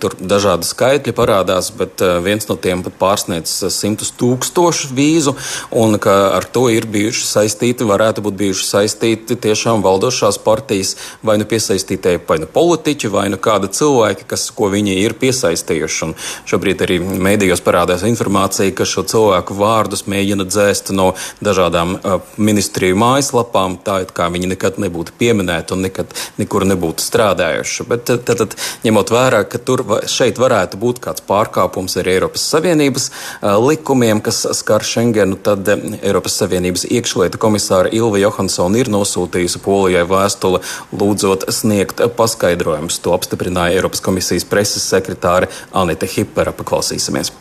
Tur 0.00 0.16
dažādi 0.20 0.68
skaitļi 0.70 1.16
parādās, 1.18 1.72
bet 1.74 2.00
viens 2.24 2.46
no 2.48 2.56
tiem 2.56 2.86
pat 2.86 2.96
pārsniedz 3.02 3.56
simtus 3.74 4.14
tūkstošu 4.20 4.94
vīzu, 4.96 5.34
un 5.82 5.98
ar 5.98 6.46
to 6.54 6.68
ir 6.72 6.86
bijuši 6.88 7.26
saistīti, 7.26 7.88
varētu 7.90 8.24
būt 8.24 8.40
bijuši 8.46 8.70
saistīti 8.70 9.36
tiešām 9.36 9.82
valdošās 9.84 10.19
partijas 10.44 10.60
partijas 10.60 10.96
vai 11.22 11.36
nu 11.38 11.44
piesaistītie 11.44 12.18
vai 12.26 12.38
nu 12.38 12.46
politiķi, 12.46 13.08
vai 13.10 13.28
nu 13.30 13.38
kāda 13.40 13.68
cilvēki, 13.68 14.26
kas, 14.30 14.50
ko 14.54 14.70
viņi 14.70 14.96
ir 15.02 15.14
piesaistījuši. 15.18 16.04
Un 16.06 16.14
šobrīd 16.48 16.84
arī 16.84 16.98
mēdījos 17.00 17.62
parādās 17.64 18.04
informācija, 18.06 18.72
ka 18.74 18.84
šo 18.84 19.04
cilvēku 19.04 19.56
vārdus 19.58 20.06
mēģina 20.10 20.46
dzēst 20.48 20.92
no 20.96 21.12
dažādām 21.40 21.96
uh, 21.98 22.20
ministriju 22.36 22.98
mājaslapām, 23.00 23.78
tā 23.84 24.00
it 24.04 24.12
kā 24.16 24.28
viņi 24.32 24.52
nekad 24.54 24.80
nebūtu 24.82 25.16
pieminēti 25.18 25.74
un 25.74 25.84
nekad 25.86 26.14
nekur 26.38 26.66
nebūtu 26.68 27.04
strādājuši. 27.04 27.86
Bet 27.90 28.06
tad, 28.10 28.26
tad 28.26 28.56
ņemot 28.84 29.12
vērā, 29.14 29.44
ka 29.50 29.58
tur 29.58 29.84
šeit 30.10 30.40
varētu 30.40 30.80
būt 30.80 31.02
kāds 31.04 31.24
pārkāpums 31.26 31.98
arī 32.00 32.16
Eiropas 32.18 32.46
Savienības 32.52 33.10
uh, 33.10 33.56
likumiem, 33.60 34.22
kas 34.24 34.44
skar 34.60 34.86
Schengenu, 34.86 35.38
tad 35.40 35.68
Eiropas 35.70 36.38
Savienības 36.40 36.86
iekšlietu 36.90 37.40
komisāra 37.40 37.92
Ilva 37.94 38.20
Johansona 38.22 38.80
ir 38.80 38.90
nosūtījusi 38.92 39.62
Polijai 39.64 40.06
vēstuli 40.10 40.62
lūdzot 40.92 41.48
sniegt 41.54 42.02
paskaidrojumus. 42.16 43.00
To 43.04 43.14
apstiprināja 43.16 43.78
Eiropas 43.78 44.04
komisijas 44.04 44.48
preses 44.48 44.88
sekretāre 44.90 45.50
Anita 45.72 46.08
Hipera. 46.10 46.52
Paklausīsimies! 46.56 47.32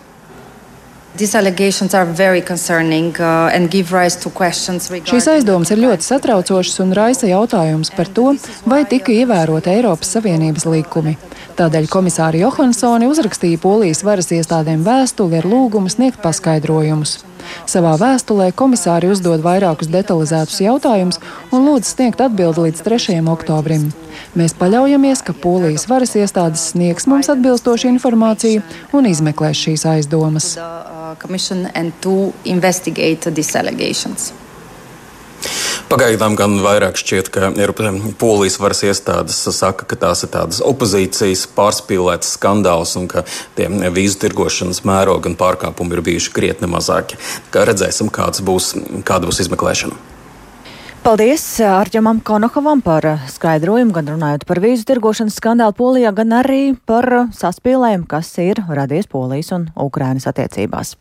Uh, 3.20 3.50
Šīs 5.10 5.28
aizdomas 5.34 5.72
ir 5.74 5.82
ļoti 5.82 6.06
satraucošas 6.06 6.80
un 6.84 6.94
raisa 6.96 7.28
jautājums 7.28 7.90
par 7.96 8.12
to, 8.14 8.36
vai 8.70 8.84
tika 8.88 9.12
ievērota 9.12 9.74
Eiropas 9.74 10.14
Savienības 10.16 10.68
likumi. 10.70 11.18
Tādēļ 11.60 11.90
komisāri 11.92 12.44
Johansoni 12.44 13.10
uzrakstīja 13.10 13.60
Polijas 13.60 14.06
varas 14.08 14.30
iestādēm 14.32 14.86
vēstuli 14.86 15.42
ar 15.42 15.50
lūgumu 15.50 15.92
sniegt 15.92 16.22
paskaidrojumus. 16.24 17.18
Savā 17.70 17.96
vēstulē 18.00 18.52
komisāri 18.56 19.10
uzdod 19.12 19.44
vairākus 19.44 19.90
detalizētus 19.92 20.62
jautājumus 20.64 21.20
un 21.52 21.66
lūdz 21.68 21.96
sniegt 21.96 22.22
atbildi 22.24 22.68
līdz 22.68 22.86
3. 22.86 23.20
oktobrim. 23.34 23.90
Mēs 24.40 24.56
paļaujamies, 24.60 25.24
ka 25.26 25.34
Polijas 25.34 25.88
varas 25.90 26.16
iestādes 26.20 26.70
sniegs 26.74 27.10
mums 27.10 27.32
atbilstošu 27.34 27.90
informāciju 27.96 28.64
un 28.94 29.10
izmeklēs 29.10 29.66
šīs 29.66 29.88
aizdomas. 29.90 30.54
Pagaidām 35.90 36.36
gan 36.38 36.58
vairāk 36.62 37.00
šķiet, 37.00 37.32
ka 37.34 37.48
Polijas 38.22 38.60
varas 38.62 38.84
iestādes 38.86 39.40
saka, 39.56 39.88
ka 39.90 39.98
tās 39.98 40.22
ir 40.26 40.30
tādas 40.34 40.60
opozīcijas 40.62 41.48
pārspīlētas 41.56 42.36
skandāls 42.36 42.94
un 43.00 43.08
ka 43.10 43.24
tie 43.58 43.70
vīzu 43.70 44.20
tirgošanas 44.26 44.84
mērogi 44.86 45.32
un 45.32 45.40
pārkāpumi 45.40 45.98
ir 45.98 46.06
bijuši 46.12 46.36
krietni 46.36 46.70
mazāki. 46.70 47.18
Kā 47.54 47.66
redzēsim, 47.70 48.12
būs, 48.12 48.74
kāda 49.08 49.32
būs 49.32 49.42
izmeklēšana. 49.48 50.19
Paldies 51.10 51.42
Arģemam 51.66 52.20
Konohavam 52.22 52.84
par 52.86 53.02
skaidrojumu, 53.34 53.96
gan 53.96 54.12
runājot 54.12 54.44
par 54.46 54.60
vīzu 54.62 54.86
tirgošanas 54.92 55.40
skandālu 55.42 55.74
Polijā, 55.74 56.12
gan 56.14 56.38
arī 56.38 56.76
par 56.86 57.10
saspīlējumu, 57.34 58.06
kas 58.06 58.30
ir 58.46 58.62
radies 58.70 59.10
Polijas 59.10 59.50
un 59.58 59.72
Ukrainas 59.74 60.30
attiecībās. 60.30 60.94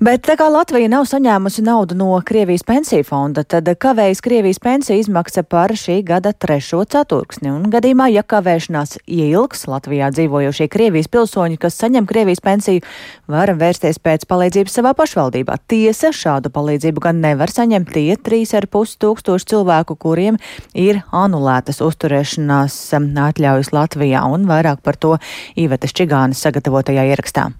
Bet 0.00 0.22
tā 0.24 0.32
kā 0.40 0.46
Latvija 0.48 0.88
nav 0.88 1.02
saņēmusi 1.04 1.60
naudu 1.60 1.92
no 1.92 2.14
Krievijas 2.24 2.62
pensiju 2.64 3.04
fonda, 3.04 3.42
tad 3.44 3.66
kavējas 3.68 4.22
Krievijas 4.24 4.56
pensiju 4.64 4.96
izmaksa 4.96 5.42
par 5.44 5.74
šī 5.76 5.98
gada 6.08 6.32
trešo 6.32 6.86
ceturksni. 6.88 7.50
Un 7.52 7.66
gadījumā, 7.68 8.06
ja 8.08 8.22
kavēšanās 8.24 8.96
ilgs, 9.04 9.66
Latvijā 9.68 10.08
dzīvojošie 10.16 10.70
Krievijas 10.72 11.12
pilsoņi, 11.12 11.60
kas 11.60 11.76
saņem 11.82 12.08
Krievijas 12.08 12.40
pensiju, 12.40 12.80
var 13.28 13.52
vērsties 13.60 14.00
pēc 14.00 14.24
palīdzības 14.24 14.80
savā 14.80 14.96
pašvaldībā. 14.96 15.60
Tiesa 15.68 16.14
šādu 16.16 16.48
palīdzību 16.56 17.04
gan 17.04 17.20
nevar 17.20 17.52
saņemt 17.52 17.92
tie 17.92 18.16
3,5 18.16 18.96
tūkstoši 19.04 19.52
cilvēku, 19.52 20.00
kuriem 20.00 20.40
ir 20.72 21.04
anulētas 21.12 21.84
uzturēšanās 21.84 22.82
atļaujas 23.28 23.76
Latvijā, 23.76 24.24
un 24.32 24.48
vairāk 24.48 24.80
par 24.80 24.96
to 24.96 25.18
Īvetes 25.60 25.92
Čigānas 25.92 26.40
sagatavotajā 26.40 27.10
ierakstā. 27.12 27.50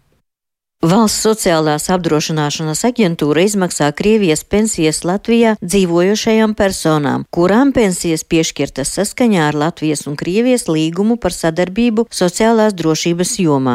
Valsts 0.81 1.27
sociālās 1.27 1.91
apdrošināšanas 1.93 2.87
aģentūra 2.89 3.43
izmaksā 3.45 3.91
Krievijas 3.93 4.41
pensijas 4.49 5.03
Latvijā 5.05 5.51
dzīvojošajām 5.61 6.55
personām, 6.57 7.27
kurām 7.37 7.75
pensijas 7.77 8.25
piešķirtas 8.25 8.95
saskaņā 8.97 9.43
ar 9.51 9.59
Latvijas 9.61 10.07
un 10.09 10.17
Krievijas 10.17 10.65
līgumu 10.73 11.19
par 11.21 11.37
sadarbību 11.37 12.07
sociālās 12.09 12.73
drošības 12.79 13.33
jomā. 13.43 13.75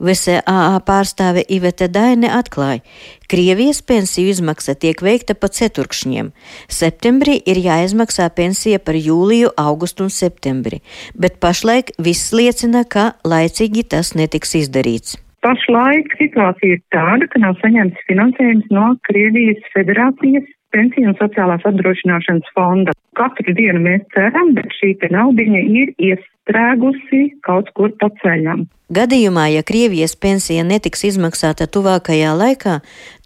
VSAA 0.00 0.78
pārstāve 0.88 1.42
Ivete 1.44 1.90
Daine 1.92 2.32
atklāja, 2.38 2.80
Krievijas 3.28 3.82
pensiju 3.84 4.32
izmaksa 4.32 4.72
tiek 4.80 5.04
veikta 5.04 5.36
pa 5.36 5.52
ceturkšņiem. 5.52 6.32
Septembrī 6.72 7.36
ir 7.44 7.60
jāizmaksā 7.66 8.30
pensija 8.32 8.80
par 8.80 8.96
jūliju, 8.96 9.52
augustu 9.60 10.08
un 10.08 10.16
septembri, 10.22 10.80
bet 11.12 11.36
pašlaik 11.36 11.92
viss 12.00 12.32
liecina, 12.32 12.86
ka 12.88 13.10
laicīgi 13.28 13.84
tas 13.92 14.16
netiks 14.16 14.56
izdarīts. 14.64 15.20
Pašlaik 15.46 16.10
situācija 16.18 16.74
ir 16.74 16.80
tāda, 16.90 17.26
ka 17.30 17.38
nav 17.38 17.54
saņemts 17.60 18.00
finansējums 18.08 18.70
no 18.74 18.86
Krievijas 19.06 19.60
federācijas 19.76 20.48
pensiju 20.74 21.12
un 21.12 21.18
sociālās 21.20 21.62
apdrošināšanas 21.70 22.48
fonda. 22.56 22.94
Katru 23.14 23.54
dienu 23.54 23.84
mēs 23.84 24.02
ceram, 24.16 24.56
bet 24.56 24.74
šī 24.80 24.96
te 24.98 25.12
naudiņa 25.14 25.60
ir 25.80 25.92
iestrēgusi 26.08 27.20
kaut 27.46 27.70
kur 27.78 27.94
pa 28.00 28.10
ceļam. 28.24 28.66
Gadījumā, 28.96 29.46
ja 29.54 29.62
Krievijas 29.66 30.16
pensija 30.18 30.66
netiks 30.66 31.06
izmaksāta 31.12 31.70
tuvākajā 31.70 32.34
laikā, 32.42 32.80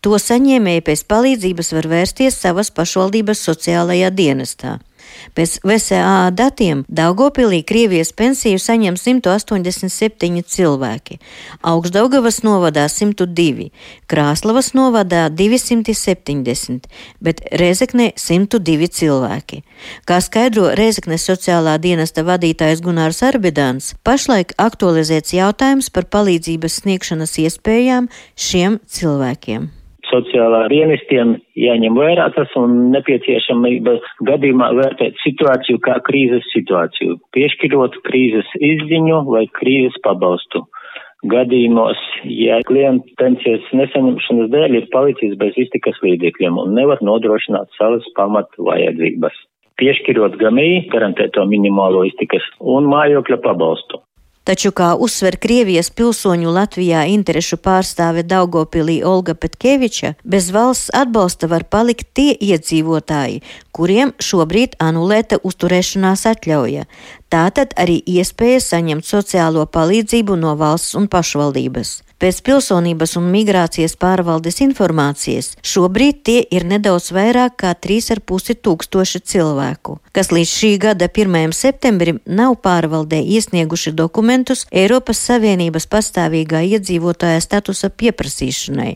to 0.05 0.21
saņēmēji 0.21 0.85
pēc 0.91 1.07
palīdzības 1.09 1.75
var 1.79 1.91
vērsties 1.95 2.37
savas 2.45 2.73
pašvaldības 2.77 3.49
sociālajā 3.49 4.13
dienestā. 4.13 4.77
Pēc 5.37 5.59
VSA 5.65 6.31
datiem 6.35 6.85
Daugopilī 6.89 7.63
Krievijas 7.67 8.13
pensiju 8.17 8.59
saņem 8.61 8.99
187 9.01 10.43
cilvēki, 10.43 11.19
Augstdaugavas 11.63 12.43
novadā 12.47 12.87
102, 12.91 13.71
Krāslavas 14.11 14.73
novadā 14.77 15.29
270, 15.31 16.91
bet 17.21 17.43
Rezeknē 17.63 18.13
102 18.17 18.91
cilvēki. 19.01 19.63
Kā 20.09 20.21
skaidro 20.25 20.71
Rezeknes 20.79 21.27
sociālā 21.29 21.79
dienesta 21.83 22.25
vadītājs 22.27 22.85
Gunārs 22.85 23.23
Arbidāns, 23.27 23.95
pašlaik 24.05 24.55
aktualizēts 24.61 25.37
jautājums 25.37 25.91
par 25.95 26.09
palīdzības 26.13 26.81
sniegšanas 26.85 27.37
iespējām 27.47 28.11
šiem 28.37 28.81
cilvēkiem 28.87 29.71
sociālā 30.11 30.65
dienestiem 30.73 31.37
jāņem 31.59 31.97
vērā 31.99 32.29
tas 32.37 32.53
un 32.59 32.91
nepieciešamība 32.95 33.97
gadījumā 34.29 34.71
vērtēt 34.79 35.19
situāciju 35.25 35.81
kā 35.87 35.99
krīzes 36.07 36.47
situāciju, 36.55 37.19
piešķirot 37.37 38.01
krīzes 38.07 38.51
izziņu 38.59 39.23
vai 39.31 39.47
krīzes 39.61 39.99
pabalstu. 40.07 40.67
Gadījumos, 41.31 42.01
ja 42.33 42.63
klienta 42.65 43.17
pensijas 43.21 43.67
nesaņemšanas 43.77 44.49
dēļ 44.55 44.77
ir 44.79 44.87
palicis 44.95 45.35
bez 45.41 45.59
iztikas 45.61 45.99
līdzekļiem 46.01 46.57
un 46.63 46.73
nevar 46.79 47.03
nodrošināt 47.05 47.69
savas 47.77 48.07
pamatu 48.17 48.65
vajadzības, 48.71 49.37
piešķirot 49.81 50.39
GMI 50.41 50.87
garantēto 50.93 51.45
minimālo 51.49 52.07
iztikas 52.09 52.47
un 52.61 52.89
mājokļa 52.89 53.41
pabalstu. 53.45 54.01
Taču, 54.45 54.73
kā 54.73 54.95
uzsver 54.97 55.37
Krievijas 55.37 55.91
pilsoņu 55.93 56.53
Latvijā 56.57 57.05
interešu 57.13 57.59
pārstāve 57.61 58.25
Daugopilī 58.25 58.97
Olga 59.05 59.35
Petkeviča, 59.37 60.15
bez 60.25 60.49
valsts 60.55 60.89
atbalsta 60.97 61.51
var 61.53 61.67
palikt 61.69 62.09
tie 62.17 62.33
iedzīvotāji, 62.33 63.43
kuriem 63.77 64.15
šobrīd 64.17 64.79
anulēta 64.81 65.43
uzturēšanās 65.45 66.25
atļauja. 66.33 66.89
Tātad 67.31 67.77
arī 67.77 68.01
iespēja 68.17 68.65
saņemt 68.65 69.07
sociālo 69.07 69.67
palīdzību 69.69 70.41
no 70.41 70.57
valsts 70.57 70.97
un 70.97 71.07
pašvaldības. 71.13 71.99
Pēc 72.21 72.43
pilsonības 72.45 73.15
un 73.17 73.31
migrācijas 73.33 73.95
pārvaldes 73.97 74.59
informācijas 74.61 75.55
šobrīd 75.65 76.19
tie 76.29 76.41
ir 76.53 76.67
nedaudz 76.69 77.07
vairāk 77.17 77.55
kā 77.63 77.71
3,5 77.73 78.59
tūkstoši 78.61 79.21
cilvēku, 79.25 79.95
kas 80.13 80.29
līdz 80.29 80.51
šī 80.53 80.71
gada 80.83 81.09
1. 81.09 81.55
septembrim 81.57 82.19
nav 82.29 82.59
pārvaldē 82.61 83.23
iesnieguši 83.25 83.95
dokumentus 83.97 84.67
Eiropas 84.69 85.23
Savienības 85.31 85.89
pastāvīgā 85.89 86.61
iedzīvotāja 86.75 87.39
statusa 87.41 87.89
pieprasīšanai, 87.89 88.91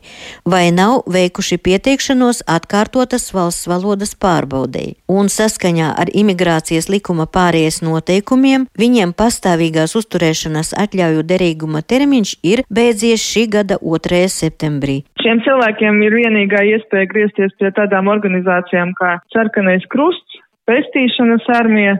vai 0.45 0.69
nav 0.76 1.07
veikuši 1.09 1.57
pieteikšanos 1.64 2.43
atkārtotas 2.45 3.31
valsts 3.33 3.71
valodas 3.73 4.12
pārbaudēji, 4.21 4.99
un 5.09 5.33
saskaņā 5.33 5.95
ar 5.97 6.12
imigrācijas 6.12 6.90
likuma 6.93 7.25
pārējais 7.25 7.81
noteikumiem 7.88 8.69
viņiem 8.76 9.16
pastāvīgās 9.16 9.97
uzturēšanas 9.97 10.76
atļauju 10.85 11.25
derīguma 11.33 11.81
termiņš 11.81 12.37
ir 12.45 12.66
beidzies 12.69 13.13
tieši 13.14 13.30
šī 13.30 13.42
gada 13.50 13.76
2. 13.78 14.26
septembrī. 14.26 15.04
Šiem 15.23 15.38
cilvēkiem 15.47 16.00
ir 16.02 16.16
vienīgā 16.18 16.64
iespēja 16.75 17.06
griezties 17.06 17.54
pie 17.61 17.71
tādām 17.76 18.11
organizācijām 18.11 18.90
kā 18.99 19.18
Sarkanais 19.30 19.87
krusts, 19.92 20.40
Pestīšanas 20.66 21.47
armija, 21.54 21.99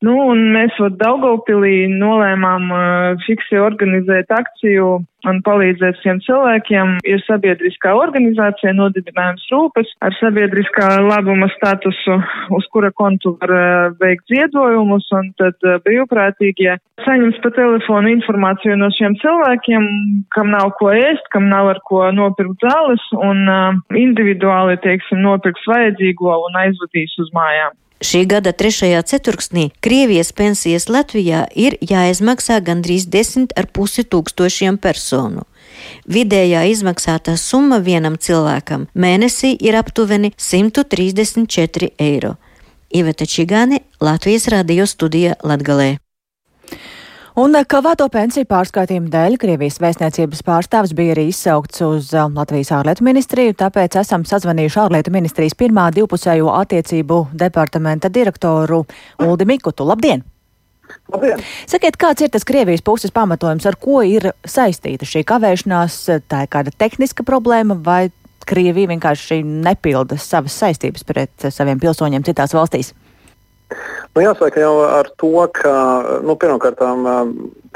Nu, 0.00 0.14
un 0.32 0.46
mēs 0.54 0.72
vat 0.80 0.94
Daugavpilī 0.96 1.84
nolēmām 1.92 2.70
uh, 2.72 3.22
fiksi 3.26 3.58
organizēt 3.60 4.30
akciju 4.32 4.86
un 5.28 5.40
palīdzēt 5.44 5.98
šiem 6.00 6.22
cilvēkiem. 6.24 6.94
Ir 7.04 7.20
sabiedriskā 7.26 7.92
organizācija, 7.98 8.72
nodibinājums 8.78 9.44
rūpes 9.52 9.90
ar 10.00 10.16
sabiedriskā 10.16 10.86
labuma 11.04 11.50
statusu, 11.52 12.16
uz 12.56 12.68
kura 12.72 12.88
kontu 12.96 13.34
var 13.42 13.52
uh, 13.52 13.98
veikt 14.00 14.24
ziedojumus, 14.32 15.10
un 15.20 15.28
tad 15.36 15.68
uh, 15.68 15.76
brīvprātīgie 15.84 16.78
saņems 17.04 17.42
pa 17.44 17.52
telefonu 17.58 18.14
informāciju 18.14 18.78
no 18.80 18.88
šiem 18.96 19.18
cilvēkiem, 19.20 19.84
kam 20.32 20.48
nav 20.56 20.72
ko 20.80 20.94
ēst, 20.96 21.28
kam 21.36 21.52
nav 21.52 21.74
ar 21.74 21.82
ko 21.84 22.06
nopirkt 22.16 22.64
zāles, 22.64 23.04
un 23.20 23.44
uh, 23.52 23.76
individuāli, 24.00 24.80
teiksim, 24.80 25.20
nopirks 25.28 25.68
vajadzīgo 25.68 26.40
un 26.48 26.60
aizvadīs 26.64 27.20
uz 27.20 27.28
mājām. 27.36 27.76
Šī 28.00 28.22
gada 28.24 28.54
trešajā 28.56 29.02
ceturksnī 29.04 29.66
Krievijas 29.84 30.30
pensijas 30.32 30.86
Latvijā 30.88 31.42
ir 31.52 31.74
jāizmaksā 31.84 32.56
gandrīz 32.64 33.04
10,5 33.12 34.06
tūkstošiem 34.08 34.78
personu. 34.80 35.44
Vidējā 36.08 36.62
izmaksātā 36.72 37.36
summa 37.36 37.76
vienam 37.84 38.16
cilvēkam 38.16 38.86
mēnesī 38.94 39.52
ir 39.60 39.76
aptuveni 39.76 40.32
134 40.40 41.90
eiro. 42.00 42.38
Iveta 42.88 43.28
Čigāne, 43.28 43.84
Latvijas 44.00 44.48
radio 44.48 44.86
studija 44.88 45.36
Latgalē. 45.44 45.98
Un 47.40 47.54
eh, 47.56 47.62
kavēto 47.64 48.04
pensiju 48.12 48.44
pārskaitījumu 48.50 49.08
dēļ 49.12 49.36
Krievijas 49.40 49.78
vēstniecības 49.80 50.42
pārstāvs 50.44 50.90
bija 50.98 51.14
arī 51.14 51.28
izsaukts 51.30 51.80
uz 51.86 52.10
eh, 52.12 52.26
Latvijas 52.36 52.72
ārlietu 52.76 53.06
ministriju, 53.06 53.54
tāpēc 53.62 53.96
esam 54.02 54.26
sazvanījuši 54.28 54.80
ārlietu 54.82 55.12
ministrijas 55.14 55.56
pirmā 55.56 55.86
divpusējo 55.96 56.50
attiecību 56.58 57.20
departamenta 57.40 58.10
direktoru 58.12 58.82
Uldi 59.24 59.48
Mikutu. 59.48 59.86
Labdien! 59.88 60.26
Labdien. 61.14 61.40
Sakiet, 61.70 61.96
kāds 62.02 62.26
ir 62.26 62.32
tas 62.34 62.44
Krievijas 62.44 62.84
puses 62.84 63.14
pamatojums, 63.14 63.64
ar 63.70 63.78
ko 63.80 64.02
ir 64.04 64.32
saistīta 64.44 65.08
šī 65.08 65.22
kavēšanās? 65.30 66.00
Tā 66.28 66.44
ir 66.44 66.50
kāda 66.52 66.74
tehniska 66.76 67.24
problēma 67.24 67.78
vai 67.86 68.10
Krievija 68.50 68.90
vienkārši 68.90 69.40
nepilda 69.46 70.18
savas 70.20 70.58
saistības 70.60 71.08
pret 71.08 71.48
saviem 71.54 71.80
pilsoņiem 71.80 72.26
citās 72.26 72.52
valstīs? 72.58 72.92
Nu, 74.14 74.22
jāsaka 74.24 74.62
jau 74.62 74.72
ar 74.86 75.10
to, 75.20 75.30
ka 75.54 75.74
nu, 76.26 76.34
pirmkārt, 76.40 76.82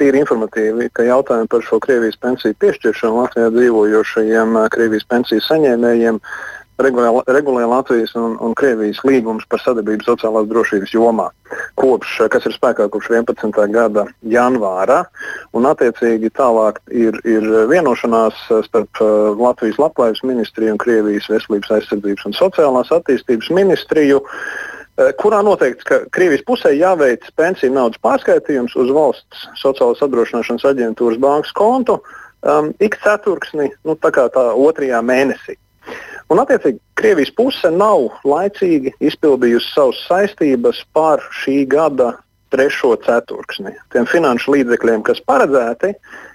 tīri 0.00 0.22
informatīvi, 0.24 0.90
ka 0.94 1.06
jautājumi 1.06 1.50
par 1.50 1.62
šo 1.62 1.78
Krievijas 1.84 2.18
pensiju 2.18 2.58
piešķiršanu 2.58 3.22
Latvijā 3.22 3.52
dzīvojošajiem 3.54 4.58
Krievijas 4.74 5.06
pensiju 5.12 5.44
saņēmējiem 5.46 6.18
regulē, 6.82 7.22
regulē 7.30 7.66
Latvijas 7.70 8.14
un, 8.18 8.34
un 8.42 8.54
Krievijas 8.58 9.00
līgums 9.06 9.46
par 9.50 9.62
sadarbību 9.62 10.06
sociālās 10.06 10.48
drošības 10.50 10.94
jomā, 10.94 11.28
kopš, 11.78 12.16
kas 12.32 12.48
ir 12.48 12.56
spēkā 12.56 12.88
kopš 12.90 13.12
11. 13.14 13.54
gada 13.74 14.06
janvāra. 14.26 15.04
Un, 15.54 15.68
attiecīgi, 15.70 16.32
tālāk 16.34 16.80
ir, 16.90 17.18
ir 17.28 17.46
vienošanās 17.70 18.46
starp 18.66 19.02
Latvijas 19.38 19.78
labklājības 19.82 20.24
ministriju 20.26 20.74
un 20.74 20.82
Krievijas 20.82 21.30
veselības 21.30 21.76
aizsardzības 21.78 22.30
un 22.30 22.38
sociālās 22.42 22.94
attīstības 22.98 23.52
ministriju. 23.54 24.22
Eh, 24.94 25.10
kurā 25.18 25.40
noteikts, 25.42 25.82
ka 25.88 25.96
Krievijas 26.14 26.44
pusē 26.46 26.70
jāveic 26.70 27.24
pensiju 27.34 27.72
naudas 27.74 27.98
pārskaitījums 28.04 28.76
uz 28.78 28.92
valsts 28.94 29.48
sociālās 29.58 30.02
apdrošināšanas 30.06 30.66
aģentūras 30.70 31.18
bankas 31.18 31.50
kontu 31.58 31.96
um, 31.98 32.70
ik 32.78 32.94
ceturksni, 33.02 33.72
nu, 33.82 33.96
tā 33.98 34.12
kā 34.14 34.28
tā 34.30 34.44
otrajā 34.54 35.00
mēnesī. 35.02 35.56
Un, 36.30 36.38
attiecīgi, 36.38 36.78
Krievijas 36.94 37.34
puse 37.34 37.72
nav 37.74 38.06
laicīgi 38.22 38.94
izpildījusi 39.02 39.74
savas 39.74 39.98
saistības 40.06 40.84
par 40.94 41.26
šī 41.42 41.64
gada 41.74 42.12
trešo 42.54 42.94
ceturksni. 43.04 43.74
Tiem 43.92 44.08
finanšu 44.08 44.54
līdzekļiem, 44.54 45.04
kas 45.06 45.22
paredzēti 45.26 45.92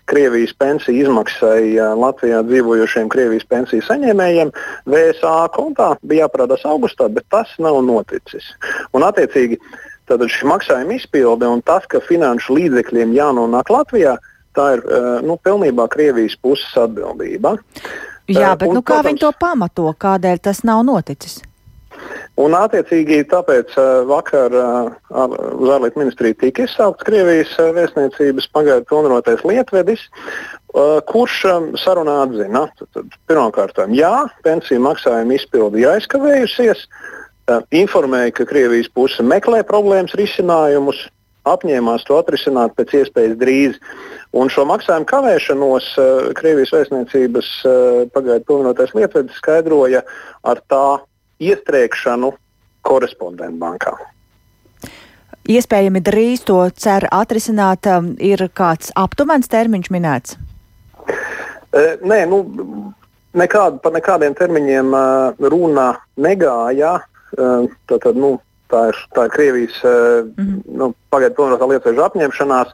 Krievijas 0.09 0.51
pensiju 0.57 1.05
izmaksai 1.05 1.75
Latvijā 1.97 2.41
dzīvojošiem 2.47 3.11
Krievijas 3.13 3.45
pensiju 3.49 3.85
saņēmējiem, 3.87 4.51
VSA 4.89 5.35
kontā 5.55 5.93
bija 6.01 6.25
jāparādās 6.25 6.65
augustā, 6.67 7.07
bet 7.13 7.27
tas 7.31 7.53
nav 7.61 7.79
noticis. 7.85 8.51
Un, 8.97 9.05
attiecīgi, 9.07 9.61
Tātad 10.09 10.31
šī 10.33 10.47
maksājuma 10.49 10.95
izpilde 10.97 11.45
un 11.45 11.61
tas, 11.65 11.85
ka 11.89 12.01
finanšu 12.01 12.55
līdzekļiem 12.57 13.11
jānonāk 13.13 13.69
Latvijā, 13.69 14.15
tā 14.57 14.71
ir 14.77 14.85
nu, 15.25 15.35
pilnībā 15.37 15.85
Krievijas 15.93 16.33
puses 16.41 16.71
atbildība. 16.81 17.59
Jā, 18.29 18.55
bet 18.57 18.69
un, 18.69 18.79
nu, 18.79 18.81
kā 18.81 18.99
protams, 18.99 19.11
viņi 19.11 19.21
to 19.21 19.31
pamato, 19.41 19.85
kādēļ 20.01 20.41
tas 20.49 20.63
nav 20.65 20.81
noticis? 20.87 21.39
Un, 22.39 22.53
attiecīgi, 22.55 23.23
tāpēc 23.27 23.73
uh, 23.75 24.05
vakar 24.07 24.53
uh, 24.55 24.91
uz 25.59 25.71
ārlietu 25.75 25.99
ministriju 25.99 26.37
tika 26.39 26.63
izsaukts 26.63 27.03
Krievijas 27.07 27.51
uh, 27.59 27.73
vēstniecības 27.75 28.47
pagaidu 28.55 28.87
pilnvarotais 28.87 29.43
lietvedis, 29.47 30.05
kurš 31.09 31.35
sarunā 31.81 32.19
atzina, 32.27 32.67
pirmkārt, 33.27 33.79
jā, 33.97 34.11
pensiju 34.45 34.83
maksājuma 34.85 35.33
izpildi 35.33 35.81
ir 35.81 35.95
aizkavējusies, 35.95 36.83
informēja, 37.73 38.35
ka 38.37 38.45
Krievijas 38.51 38.91
puse 38.93 39.25
meklē 39.25 39.63
problēmas 39.65 40.13
risinājumus, 40.19 41.01
apņēmās 41.49 42.05
to 42.05 42.19
atrisināt 42.21 42.77
pēc 42.77 42.93
iespējas 43.01 43.35
drīz. 43.41 43.81
Un 44.37 44.53
šo 44.53 44.67
maksājumu 44.69 45.09
kavēšanos 45.09 45.89
Krievijas 46.37 46.75
vēstniecības 46.77 47.51
pagaidu 48.13 48.45
pilnvarotais 48.45 48.93
lietvedis 48.93 49.41
skaidroja 49.41 50.05
ar 50.45 50.61
tā 50.69 50.99
iestrēgšanu 51.39 52.31
korespondentu 52.85 53.59
bankā. 53.59 53.95
Iespējami 55.49 56.01
drīz 56.05 56.43
to 56.45 56.59
cer 56.77 57.07
atrisināt. 57.15 57.87
Um, 57.89 58.13
ir 58.21 58.43
kāds 58.53 58.91
aptuvens 58.99 59.49
termiņš 59.49 59.89
minēts? 59.93 60.35
E, 61.73 61.81
nē, 62.05 62.19
nu, 62.29 62.43
nekād, 63.39 63.79
par 63.81 63.95
nekādiem 63.95 64.35
termiņiem 64.37 64.93
uh, 64.93 65.47
runa 65.49 65.93
negāja. 66.21 66.99
Tātad, 67.29 68.17
nu, 68.17 68.39
tā 68.73 68.87
ir, 68.89 69.01
tā 69.13 69.27
ir 69.27 69.33
Krievijas 69.33 69.75
mm 69.83 70.29
-hmm. 70.37 70.61
nu, 70.81 70.93
pagaidu 71.13 71.35
pilnvarotā 71.37 71.67
liecēžu 71.69 72.01
apņemšanās. 72.05 72.71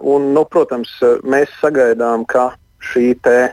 Un, 0.00 0.32
nu, 0.32 0.44
protams, 0.48 0.88
mēs 1.20 1.52
sagaidām, 1.60 2.24
ka 2.24 2.54
šī 2.80 3.12
te, 3.20 3.52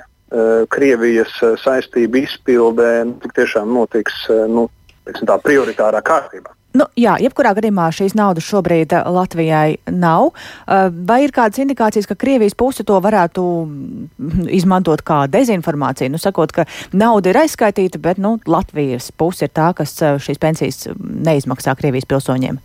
Krievijas 0.74 1.32
saistība 1.62 2.20
izpildē 2.26 2.92
nu, 3.08 3.32
tiešām 3.38 3.72
notiks 3.72 4.26
nu, 4.52 4.68
teiksim, 5.08 5.30
tā, 5.30 5.38
prioritārā 5.44 6.02
kārtībā. 6.06 6.56
Nu, 6.76 6.88
jā, 7.00 7.14
jebkurā 7.24 7.54
gadījumā 7.56 7.88
šīs 7.96 8.18
naudas 8.20 8.46
šobrīd 8.50 8.92
eh, 8.98 9.08
Latvijai 9.16 9.78
nav. 9.96 10.34
Eh, 10.68 10.90
vai 11.08 11.22
ir 11.24 11.34
kādas 11.36 11.62
indikācijas, 11.64 12.08
ka 12.10 12.18
Krievijas 12.20 12.58
puse 12.58 12.84
to 12.88 12.98
varētu 13.04 13.44
mm, 13.64 14.50
izmantot 14.58 15.06
kā 15.08 15.22
dezinformāciju? 15.32 16.12
Nu, 16.12 16.20
sakot, 16.22 16.52
ka 16.56 16.66
nauda 16.92 17.32
ir 17.32 17.40
aizskaitīta, 17.46 18.02
bet 18.04 18.20
nu, 18.20 18.36
Latvijas 18.50 19.08
puse 19.16 19.48
ir 19.48 19.54
tā, 19.56 19.70
kas 19.78 19.96
eh, 20.04 20.18
šīs 20.20 20.42
pensijas 20.42 20.90
neizmaksā 21.00 21.78
Krievijas 21.80 22.10
pilsoņiem. 22.12 22.60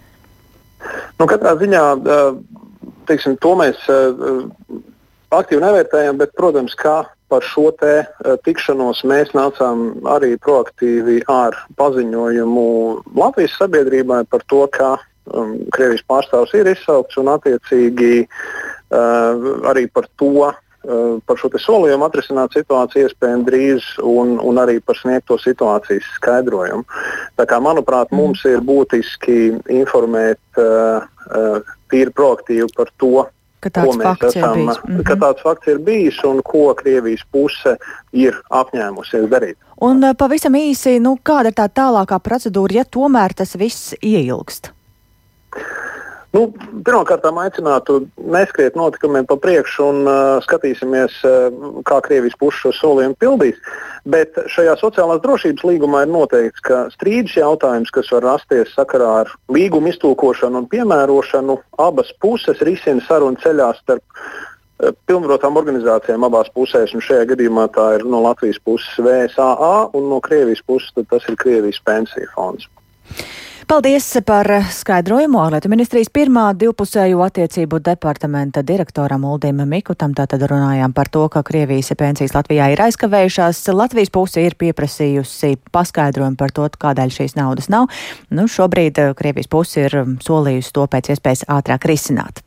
Nu, 1.21 1.29
katrā 1.29 1.55
ziņā 1.61 1.85
teiksim, 3.07 3.35
to 3.45 3.51
mēs 3.61 3.83
aktīvi 5.37 5.61
nevērtējam, 5.61 6.17
bet, 6.23 6.33
protams, 6.39 6.73
kā 6.79 7.03
par 7.31 7.45
šo 7.47 7.71
te 7.81 7.93
uh, 8.03 8.35
tikšanos 8.45 9.05
mēs 9.09 9.33
nācām 9.37 10.03
arī 10.11 10.35
proaktīvi 10.43 11.21
ar 11.31 11.57
paziņojumu 11.81 12.67
Latvijas 13.17 13.57
sabiedrībai 13.61 14.25
par 14.31 14.45
to, 14.51 14.65
ka 14.75 14.97
um, 14.99 15.57
Krievijas 15.75 16.05
pārstāvs 16.11 16.57
ir 16.59 16.73
izsaukts 16.73 17.21
un 17.21 17.31
attiecīgi 17.37 18.27
uh, 18.27 19.47
arī 19.71 19.87
par 19.93 20.11
to. 20.21 20.51
Uh, 20.51 20.59
par 21.29 21.37
šo 21.37 21.51
solījumu 21.61 22.07
atrisināt 22.07 22.55
situāciju 22.57 23.11
iespējami 23.11 23.45
drīz 23.45 23.89
un, 24.01 24.39
un 24.41 24.61
arī 24.63 24.79
par 24.81 24.97
sniegto 24.97 25.37
situācijas 25.37 26.07
skaidrojumu. 26.17 26.87
Tā 27.37 27.45
kā, 27.45 27.59
manuprāt, 27.61 28.09
mm. 28.09 28.17
mums 28.17 28.45
ir 28.49 28.65
būtiski 28.65 29.61
informēt 29.77 30.41
uh, 30.57 31.05
uh, 31.05 31.75
tīri 31.93 32.15
proaktīvi 32.17 32.71
par 32.79 32.89
to, 32.97 33.27
ka 33.61 33.71
tāds 33.71 33.99
fakts 34.03 34.37
esam, 34.37 34.51
ir 34.51 34.57
bijis. 34.57 34.79
Mm 34.83 34.97
-hmm. 34.97 35.05
Ka 35.05 35.15
tāds 35.15 35.43
fakts 35.43 35.69
ir 35.69 35.79
bijis 35.79 36.25
un 36.25 36.43
ko 36.43 36.75
Krievijas 36.75 37.25
puse 37.33 37.77
ir 38.13 38.43
apņēmusies 38.51 39.29
darīt. 39.29 39.57
Un 39.81 40.05
eh, 40.05 40.15
pavisam 40.15 40.55
īsi, 40.55 41.01
nu, 41.01 41.19
kāda 41.25 41.47
ir 41.47 41.55
tā 41.55 41.69
tālākā 41.69 42.19
procedūra, 42.21 42.75
ja 42.75 42.85
tomēr 42.85 43.35
tas 43.35 43.57
viss 43.57 43.95
ieilgst? 44.03 44.73
Nu, 46.31 46.45
Pirmkārt, 46.87 47.25
aicinātu 47.27 48.05
neskriet 48.31 48.77
notikumiem 48.79 49.27
pa 49.27 49.35
priekšu 49.41 49.87
un 49.91 50.05
uh, 50.07 50.37
skatīsimies, 50.45 51.17
uh, 51.27 51.49
kā 51.87 51.99
Krievijas 52.05 52.39
puse 52.39 52.61
šo 52.63 52.71
solījumu 52.77 53.19
pildīs. 53.19 53.59
Bet 54.07 54.39
šajā 54.55 54.77
sociālās 54.79 55.23
drošības 55.25 55.67
līgumā 55.67 56.05
ir 56.07 56.13
noteikts, 56.15 56.63
ka 56.63 56.85
strīdus 56.95 57.35
jautājums, 57.35 57.91
kas 57.91 58.13
var 58.15 58.29
rasties 58.29 58.71
sakarā 58.77 59.11
ar 59.25 59.35
līgumu 59.51 59.91
iztulkošanu 59.91 60.63
un 60.63 60.71
piemērošanu, 60.71 61.59
abas 61.83 62.15
puses 62.23 62.63
risina 62.63 63.03
sarunu 63.09 63.43
ceļā 63.43 63.73
starp 63.83 64.07
uh, 64.07 64.95
pilnvarotām 65.11 65.59
organizācijām 65.59 66.31
abās 66.31 66.53
pusēs. 66.55 66.95
Šajā 66.95 67.27
gadījumā 67.35 67.67
tā 67.75 67.97
ir 67.99 68.07
no 68.07 68.23
Latvijas 68.23 68.63
puses 68.63 69.03
VSAA 69.03 69.91
un 69.99 70.13
no 70.15 70.23
Krievijas 70.23 70.63
puses 70.63 70.95
tas 71.11 71.27
ir 71.27 71.43
Krievijas 71.43 71.83
pensiju 71.83 72.31
fonds. 72.39 72.71
Paldies 73.71 74.17
par 74.27 74.49
skaidrojumu 74.75 75.39
ārlietu 75.39 75.69
ministrijas 75.71 76.09
pirmā 76.11 76.49
divpusēju 76.59 77.21
attiecību 77.23 77.79
departamenta 77.87 78.65
direktoram 78.67 79.23
Uldim 79.31 79.63
Mikutam. 79.71 80.11
Tātad 80.19 80.43
runājām 80.51 80.91
par 80.91 81.07
to, 81.07 81.23
ka 81.31 81.45
Krievijas 81.47 81.93
pensijas 81.95 82.35
Latvijā 82.35 82.67
ir 82.75 82.83
aizkavējušās. 82.89 83.63
Latvijas 83.71 84.11
puse 84.11 84.43
ir 84.43 84.59
pieprasījusi 84.59 85.53
paskaidrojumu 85.71 86.41
par 86.43 86.51
to, 86.57 86.67
kādēļ 86.83 87.15
šīs 87.21 87.39
naudas 87.39 87.71
nav. 87.71 87.87
Nu, 88.35 88.51
šobrīd 88.51 88.99
Krievijas 89.15 89.47
puse 89.55 89.87
ir 89.87 90.01
solījusi 90.19 90.75
to 90.75 90.91
pēc 90.91 91.15
iespējas 91.15 91.47
ātrāk 91.47 91.87
risināt. 91.95 92.43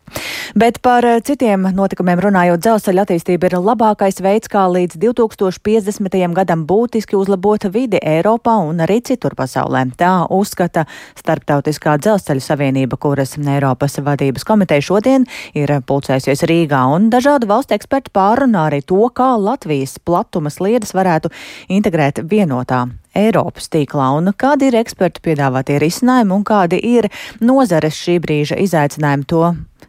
Bet 0.56 0.80
par 0.86 1.06
eh, 1.06 1.19
citiem 1.26 1.65
notikumiem 1.73 2.19
runājot, 2.21 2.62
dzelzceļa 2.62 3.06
attīstība 3.08 3.49
ir 3.49 3.56
labākais 3.58 4.19
veids, 4.21 4.49
kā 4.52 4.65
līdz 4.69 4.99
2050. 5.02 6.17
gadam 6.38 6.65
būtiski 6.69 7.17
uzlabot 7.17 7.65
vidi 7.73 7.97
Eiropā 7.97 8.60
un 8.62 8.84
arī 8.86 8.99
citur 9.02 9.34
pasaulē. 9.39 9.86
Tā 9.97 10.13
uzskata 10.30 10.86
Starptautiskā 11.17 11.97
dzelzceļa 12.02 12.45
savienība, 12.47 12.99
kuras 13.02 13.38
Eiropas 13.38 13.97
vadības 14.04 14.45
komiteja 14.47 14.86
šodien 14.86 15.28
ir 15.58 15.73
pulcējusies 15.88 16.45
Rīgā, 16.49 16.86
un 16.93 17.10
dažādu 17.13 17.49
valstu 17.49 17.78
eksperti 17.78 18.13
pārunā 18.13 18.67
arī 18.69 18.84
to, 18.86 19.02
kā 19.15 19.34
Latvijas 19.39 19.97
platuma 20.06 20.54
sliedas 20.54 20.93
varētu 20.93 21.34
integrēt 21.73 22.21
vienotā 22.30 22.86
Eiropas 23.13 23.69
tīklā, 23.69 24.08
un 24.17 24.32
kādi 24.38 24.71
ir 24.71 24.80
ekspertu 24.80 25.21
piedāvātie 25.26 25.78
risinājumi 25.82 26.34
un 26.34 26.45
kādi 26.47 26.80
ir 26.82 27.10
nozares 27.45 27.97
šī 27.97 28.17
brīža 28.23 28.58
izaicinājumi, 28.63 29.28
to 29.30 29.43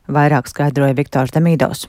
vairāk 0.08 0.48
skaidroja 0.50 0.96
Viktors 0.96 1.32
Demīdovs. 1.34 1.88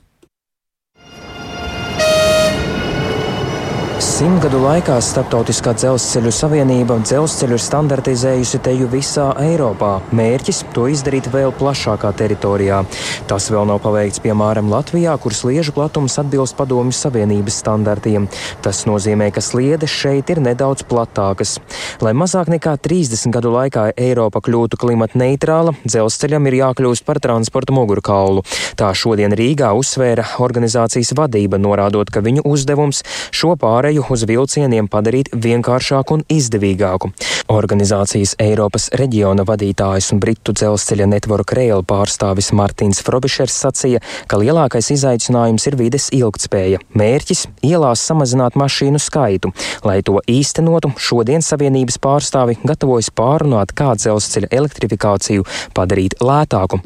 Simtgadu 4.15 4.61
laikā 4.63 4.93
Startautiskā 5.03 5.73
dzelzceļu 5.75 6.31
savienība 6.31 6.95
dzelzceļu 7.03 7.57
ir 7.57 7.59
standartizējusi 7.59 8.61
teju 8.63 8.85
visā 8.87 9.25
Eiropā. 9.43 9.89
Mērķis- 10.15 10.61
to 10.75 10.85
izdarīt 10.87 11.27
vēl 11.33 11.51
plašākā 11.51 12.13
teritorijā. 12.15 12.85
Tas 13.27 13.49
vēl 13.49 13.67
nav 13.67 13.81
paveikts 13.83 14.21
piemēram 14.23 14.71
Latvijā, 14.71 15.19
kur 15.19 15.31
sliežu 15.31 15.73
platums 15.73 16.15
atbilst 16.17 16.55
padomju 16.55 16.93
savienības 16.95 17.59
standartiem. 17.59 18.29
Tas 18.61 18.85
nozīmē, 18.85 19.33
ka 19.33 19.41
sliedes 19.41 19.89
šeit 19.89 20.29
ir 20.29 20.37
nedaudz 20.37 20.83
platākas. 20.87 21.59
Lai 21.99 22.13
mazāk 22.13 22.47
nekā 22.47 22.77
30 22.79 23.31
gadu 23.31 23.51
laikā 23.51 23.91
Eiropa 23.97 24.39
kļūtu 24.39 24.77
klimata 24.77 25.19
neitrāla, 25.19 25.75
dzelzceļam 25.83 26.47
ir 26.47 26.53
jākļūst 26.63 27.03
par 27.03 27.19
transporta 27.19 27.73
mugurkaulu. 27.73 28.43
Tā 28.77 28.93
šodien 28.93 29.31
Rīgā 29.31 29.75
uzsvēra 29.75 30.23
organizācijas 30.39 31.11
vadība, 31.11 31.59
norādot, 31.59 32.09
ka 32.09 32.21
viņu 32.21 32.45
uzdevums 32.45 33.03
šo 33.31 33.57
pārēju 33.59 34.04
pāreju 34.05 34.13
uz 34.13 34.25
vilcieniem 34.27 34.87
padarīt 34.87 35.29
vienkāršāku 35.33 36.15
un 36.15 36.23
izdevīgāku. 36.29 37.11
Organizācijas 37.49 38.35
Eiropas 38.39 38.89
reģiona 38.93 39.45
vadītājs 39.45 40.11
un 40.13 40.19
Britu 40.19 40.53
dzelzceļa 40.53 41.05
network 41.07 41.53
Rail 41.53 41.83
pārstāvis 41.83 42.51
Martins 42.53 43.01
Frobišers 43.01 43.53
sacīja, 43.53 44.01
ka 44.27 44.37
lielākais 44.37 44.91
izaicinājums 44.91 45.67
ir 45.67 45.75
vides 45.77 46.09
ilgtspēja. 46.11 46.79
Mērķis- 46.93 47.47
ielās 47.71 48.01
samazināt 48.01 48.55
mašīnu 48.55 48.99
skaitu. 48.99 49.53
Lai 49.83 50.01
to 50.01 50.21
īstenotu, 50.27 50.93
šodien 50.97 51.41
Savienības 51.41 51.97
pārstāvi 51.97 52.57
gatavojas 52.63 53.09
pārunāt, 53.09 53.73
kā 53.73 53.95
dzelzceļa 53.95 54.49
elektrifikāciju 54.51 55.45
padarīt 55.75 56.17
lētāku. 56.21 56.81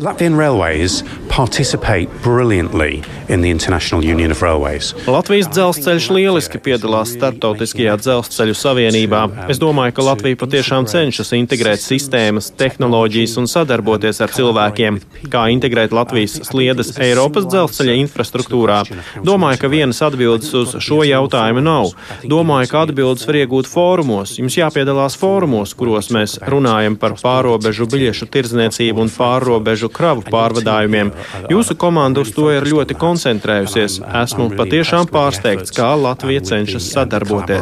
Latvijas 5.08 5.48
dzelzceļš 5.48 6.10
lieliski 6.10 6.60
piedalās 6.60 7.09
Startautiskajā 7.10 7.96
dzelzceļu 8.00 8.56
savienībā. 8.58 9.22
Es 9.52 9.60
domāju, 9.62 9.96
ka 9.98 10.06
Latvija 10.10 10.40
patiešām 10.40 10.88
cenšas 10.90 11.34
integrēt 11.38 11.82
sistēmas, 11.84 12.52
tehnoloģijas 12.60 13.36
un 13.42 13.50
sadarboties 13.50 14.22
ar 14.24 14.34
cilvēkiem. 14.36 15.00
Kā 15.34 15.48
integrēt 15.54 15.96
Latvijas 15.96 16.38
sliedas 16.48 16.94
Eiropas 17.02 17.48
dzelzceļa 17.50 17.98
infrastruktūrā? 18.04 18.82
Domāju, 19.26 19.62
ka 19.64 19.72
vienas 19.72 20.02
atbildes 20.06 20.54
uz 20.58 20.76
šo 20.84 21.02
jautājumu 21.08 21.64
nav. 21.66 21.94
Domāju, 22.24 22.72
ka 22.72 22.84
atbildes 22.88 23.28
var 23.30 23.40
iegūt 23.42 23.70
fórumos. 23.70 24.38
Jums 24.40 24.58
jāpiedalās 24.60 25.18
fórumos, 25.20 25.74
kuros 25.78 26.12
mēs 26.16 26.38
runājam 26.50 26.98
par 27.00 27.18
pārobežu 27.20 27.88
biļešu 27.90 28.30
tirdzniecību 28.34 29.06
un 29.06 29.14
pārobežu 29.14 29.92
kravu 29.94 30.26
pārvadājumiem. 30.30 31.12
Jūsu 31.52 31.78
komanda 31.80 32.24
uz 32.24 32.34
to 32.36 32.50
ir 32.54 32.68
ļoti 32.70 32.98
koncentrējusies. 33.00 34.00
Esmu 34.24 34.50
patiešām 34.60 35.10
pārsteigts, 35.12 35.74
kā 35.76 35.92
Latvija 36.00 36.44
cenšas 36.52 36.90
sadarboties. 37.06 37.56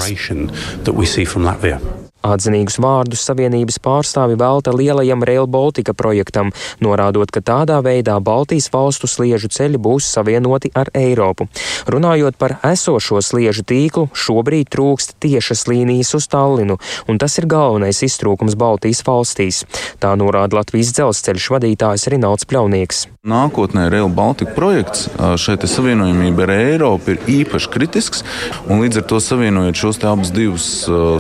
Atzinīgus 2.28 2.78
vārdus 2.84 3.24
Savienības 3.28 3.80
pārstāvi 3.84 4.36
velta 4.40 4.74
lielajam 4.76 5.24
Rail 5.24 5.48
Baltica 5.48 5.94
projektam, 5.96 6.52
norādot, 6.84 7.32
ka 7.32 7.40
tādā 7.40 7.80
veidā 7.86 8.18
Baltijas 8.20 8.68
valstu 8.74 9.08
sliežu 9.08 9.48
ceļi 9.54 9.80
būs 9.80 10.10
savienoti 10.12 10.74
ar 10.76 10.92
Eiropu. 10.98 11.48
Runājot 11.88 12.36
par 12.40 12.58
esošo 12.68 13.22
sliežu 13.24 13.64
tīklu, 13.68 14.10
šobrīd 14.12 14.68
trūkst 14.74 15.16
tiešas 15.24 15.66
līnijas 15.72 16.14
uz 16.18 16.28
Tallinu, 16.32 16.78
un 17.08 17.22
tas 17.22 17.38
ir 17.40 17.48
galvenais 17.48 18.04
iztrūkums 18.04 18.58
Baltijas 18.60 19.04
valstīs. 19.08 19.64
Tā 20.04 20.14
norāda 20.20 20.60
Latvijas 20.60 20.92
dzelzceļš 20.98 21.50
vadītājs 21.56 22.10
Rinalds 22.12 22.48
Pļaunieks. 22.50 23.06
Nākotnē 23.28 23.88
Rail 23.92 24.12
Baltica 24.12 24.54
projekts 24.56 25.08
šeit 25.40 25.64
savienojumība 25.68 26.46
ar 26.46 26.54
Eiropu 26.58 27.16
ir 27.16 27.24
īpaši 27.42 27.72
kritisks, 27.74 28.24
un 28.68 28.84
līdz 28.84 29.02
ar 29.02 29.08
to 29.10 29.20
savienojot 29.24 29.80
šos 29.80 30.04
abus 30.08 30.32
divus 30.36 30.68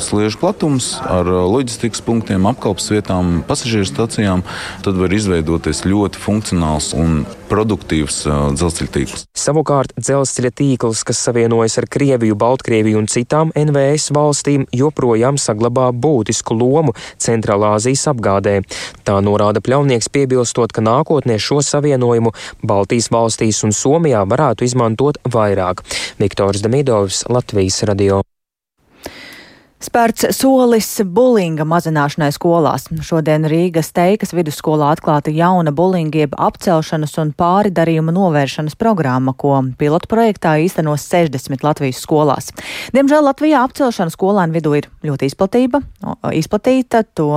sliežu 0.05 0.39
platumus, 0.39 0.96
ar 1.05 1.27
loģistikas 1.27 2.01
punktiem, 2.05 2.45
apkalpes 2.49 2.89
vietām, 2.93 3.41
pasažieru 3.47 3.87
stacijām, 3.87 4.43
tad 4.85 4.97
var 4.99 5.13
izveidoties 5.13 5.83
ļoti 5.87 6.21
funkcionāls 6.21 6.93
un 6.97 7.23
produktīvs 7.47 8.23
dzelzceļa 8.57 8.93
tīkls. 8.95 9.25
Savukārt 9.37 9.93
dzelzceļa 9.99 10.51
tīkls, 10.57 11.03
kas 11.07 11.21
savienojas 11.27 11.77
ar 11.81 11.87
Krieviju, 11.91 12.35
Baltkrieviju 12.39 13.01
un 13.01 13.09
citām 13.11 13.53
NVS 13.55 14.11
valstīm, 14.15 14.67
joprojām 14.75 15.39
saglabā 15.41 15.89
būtisku 15.95 16.57
lomu 16.57 16.95
Centrālā 17.23 17.75
Azijas 17.77 18.07
apgādē. 18.11 18.59
Tā 19.07 19.19
norāda 19.23 19.63
pļaunieks 19.63 20.11
piebilstot, 20.13 20.75
ka 20.75 20.83
nākotnē 20.83 21.39
šo 21.41 21.61
savienojumu 21.63 22.33
Baltijas 22.67 23.11
valstīs 23.13 23.63
un 23.67 23.75
Somijā 23.75 24.25
varētu 24.27 24.67
izmantot 24.67 25.21
vairāk. 25.23 25.85
Viktors 26.19 26.65
Damidovs, 26.65 27.25
Latvijas 27.31 27.83
radio. 27.87 28.26
Spērts 29.77 30.25
solis 30.33 30.87
bulinga 31.05 31.61
mazināšanai 31.69 32.31
skolās. 32.33 32.87
Šodien 33.05 33.43
Rīgas 33.45 33.91
teikas 33.93 34.31
vidusskolā 34.33 34.87
atklāta 34.95 35.29
jauna 35.29 35.69
bulinga 35.69 36.23
jeb 36.23 36.33
apcelšanas 36.33 37.13
un 37.21 37.29
pāridarījuma 37.37 38.15
novēršanas 38.15 38.73
programma, 38.79 39.35
ko 39.37 39.59
pilotu 39.77 40.09
projektā 40.09 40.55
īstenos 40.65 41.05
60 41.05 41.61
Latvijas 41.61 42.01
skolās. 42.01 42.49
Diemžēl 42.97 43.29
Latvijā 43.29 43.61
apcelšana 43.67 44.15
skolēnu 44.15 44.57
vidū 44.57 44.73
ir 44.81 44.89
ļoti 45.05 45.29
izplatība, 45.29 45.83
izplatīta. 46.33 47.05
To 47.21 47.29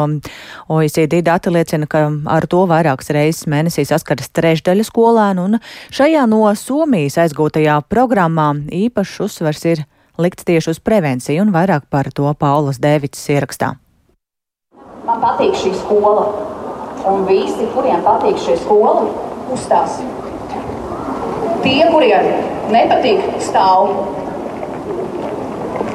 OECD 0.72 1.20
dati 1.20 1.52
liecina, 1.52 1.84
ka 1.92 2.06
ar 2.24 2.48
to 2.48 2.64
vairākas 2.72 3.12
reizes 3.12 3.44
mēnesī 3.52 3.84
saskaras 3.84 4.32
trešdaļa 4.32 4.88
skolēnu, 4.88 5.44
un 5.44 5.60
šajā 5.92 6.24
no 6.32 6.46
Somijas 6.56 7.20
aizgūtajā 7.20 7.82
programmā 7.92 8.54
īpašs 8.80 9.26
uzsvers 9.28 9.72
ir 9.76 9.88
likts 10.20 10.46
tieši 10.46 10.74
uz 10.74 10.80
prevenciju, 10.82 11.42
un 11.44 11.52
vairāk 11.54 11.88
par 11.90 12.10
to 12.14 12.30
Paulas 12.38 12.80
Dēvics 12.82 13.22
ierakstā. 13.32 13.74
Man 15.06 15.20
patīk 15.22 15.56
šī 15.56 15.72
skola, 15.80 16.26
un 17.10 17.24
visi, 17.28 17.66
kuriem 17.74 18.02
patīk 18.04 18.38
šī 18.40 18.56
skola, 18.60 19.06
uzstās. 19.52 20.00
Tie, 21.64 21.80
kuriem 21.90 22.28
nepatīk, 22.72 23.24
stāv. 23.44 23.90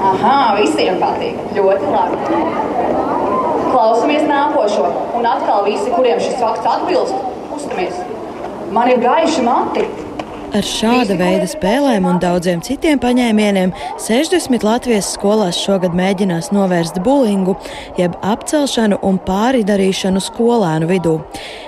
Aha, 0.05 0.37
visiem 0.59 0.99
patīk. 1.01 1.39
Ļoti 1.55 1.93
labi. 1.93 2.41
Klausamies 3.71 4.25
nākošo, 4.29 4.89
un 5.17 5.25
atkal 5.29 5.65
visi, 5.65 5.89
kuriem 5.93 6.21
šis 6.21 6.37
fakts 6.41 6.67
atbilst, 6.69 7.15
uztamies. 7.55 7.97
Man 8.75 8.91
ir 8.91 9.01
gaiši 9.03 9.45
mati. 9.45 9.85
Ar 10.55 10.63
šāda 10.63 11.17
veida 11.19 11.47
spēlēm 11.51 12.05
un 12.07 12.19
daudziem 12.23 12.61
citiem 12.63 12.99
paņēmieniem 13.03 13.73
60 13.99 14.63
Latvijas 14.63 15.09
skolās 15.17 15.57
šogad 15.59 15.91
mēģinās 15.97 16.53
novērst 16.55 17.01
bulingu, 17.03 17.57
jeb 17.99 18.15
apcelšanu 18.23 19.01
un 19.03 19.19
pāridarīšanu 19.27 20.21
skolēnu 20.23 20.87
vidū. 20.93 21.17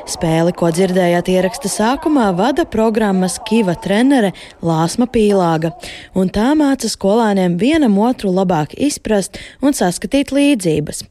Spēli, 0.07 0.53
ko 0.55 0.69
dzirdējāt 0.71 1.27
ieraksta 1.33 1.67
sākumā, 1.67 2.29
vada 2.37 2.63
programmas 2.63 3.35
Kiva 3.49 3.75
trenere 3.75 4.29
Lāsma 4.63 5.09
Pīlāga, 5.11 5.73
un 6.15 6.31
tā 6.31 6.53
māca 6.55 6.87
skolēniem 6.87 7.57
vienam 7.59 7.99
otru 7.99 8.31
labāk 8.31 8.71
izprast 8.71 9.35
un 9.59 9.75
saskatīt 9.75 10.31
līdzības. 10.31 11.03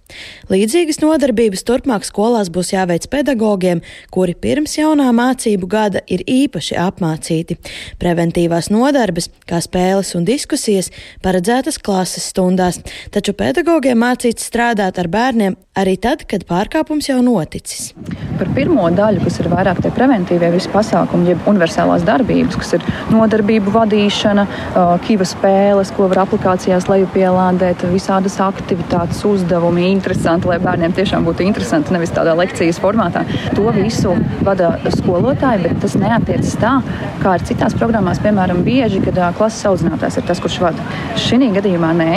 Līdzīgas 0.49 1.03
nodarbības 1.05 1.67
turpmāk 1.69 2.09
skolās 2.09 2.49
būs 2.49 2.73
jāveic 2.73 3.11
pedagogiem, 3.12 3.85
kuri 4.17 4.33
pirms 4.33 4.79
jaunā 4.79 5.11
mācību 5.12 5.69
gada 5.69 6.01
ir 6.09 6.25
īpaši 6.25 6.81
apmācīti. 6.81 7.61
Preventīvās 8.02 8.70
nodarbes, 8.72 9.31
kā 9.48 9.61
spēles 9.64 10.14
un 10.18 10.26
diskusijas, 10.29 10.92
paredzētas 11.24 11.81
klases 11.83 12.31
stundās, 12.33 12.81
taču 13.14 13.37
pedagogiem 13.37 13.98
mācīts 14.02 14.48
strādāt 14.50 15.00
ar 15.02 15.11
bērniem 15.12 15.57
arī 15.76 15.96
tad, 16.00 16.24
kad 16.29 16.46
pārkāpums 16.48 17.11
jau 17.11 17.18
noticis. 17.24 17.90
Par 18.37 18.48
pirmo 18.57 18.87
daļu, 18.92 19.22
kas 19.24 19.38
ir 19.40 19.48
vairāk 19.52 19.83
tie 19.85 19.90
preventīvie 19.92 20.48
visi 20.55 20.70
pasākumi, 20.72 21.31
jeb 21.33 21.48
universālās 21.48 22.05
darbības, 22.07 22.57
kas 22.61 22.74
ir 22.79 22.87
nodarbību 23.12 23.72
vadīšana, 23.74 24.46
kiva 25.05 25.26
spēles, 25.29 25.92
ko 25.96 26.09
var 26.12 26.22
aplikācijās 26.24 26.88
lejupielādēt, 26.90 27.85
visādas 27.92 28.38
aktivitātes, 28.44 29.22
uzdevumi, 29.29 29.87
interesanti, 29.92 30.48
lai 30.50 30.59
bērniem 30.64 30.96
tiešām 30.96 31.29
būtu 31.29 31.44
interesanti, 31.46 31.94
nevis 31.96 32.12
tādā 32.16 32.37
lekcijas 32.37 32.81
formātā. 32.83 33.24
To 33.57 33.68
visu 33.76 34.16
vada 34.46 34.74
skolotāji, 34.96 35.64
bet 35.66 35.81
tas 35.85 35.96
neatiecas 36.00 36.57
tā, 36.61 36.74
kā 37.22 37.37
ir 37.37 37.45
citās 37.46 37.76
programmās, 37.78 38.20
piemēram, 38.24 38.64
bieži, 38.66 39.02
kad 39.06 39.20
klases 39.38 39.66
audzinātājs 39.70 40.20
ir 40.20 40.28
tas, 40.28 40.42
kurš 40.42 40.61
vada. 40.64 40.90
Šī 41.20 41.52
gadījumā 41.54 41.94
nē. 41.96 42.12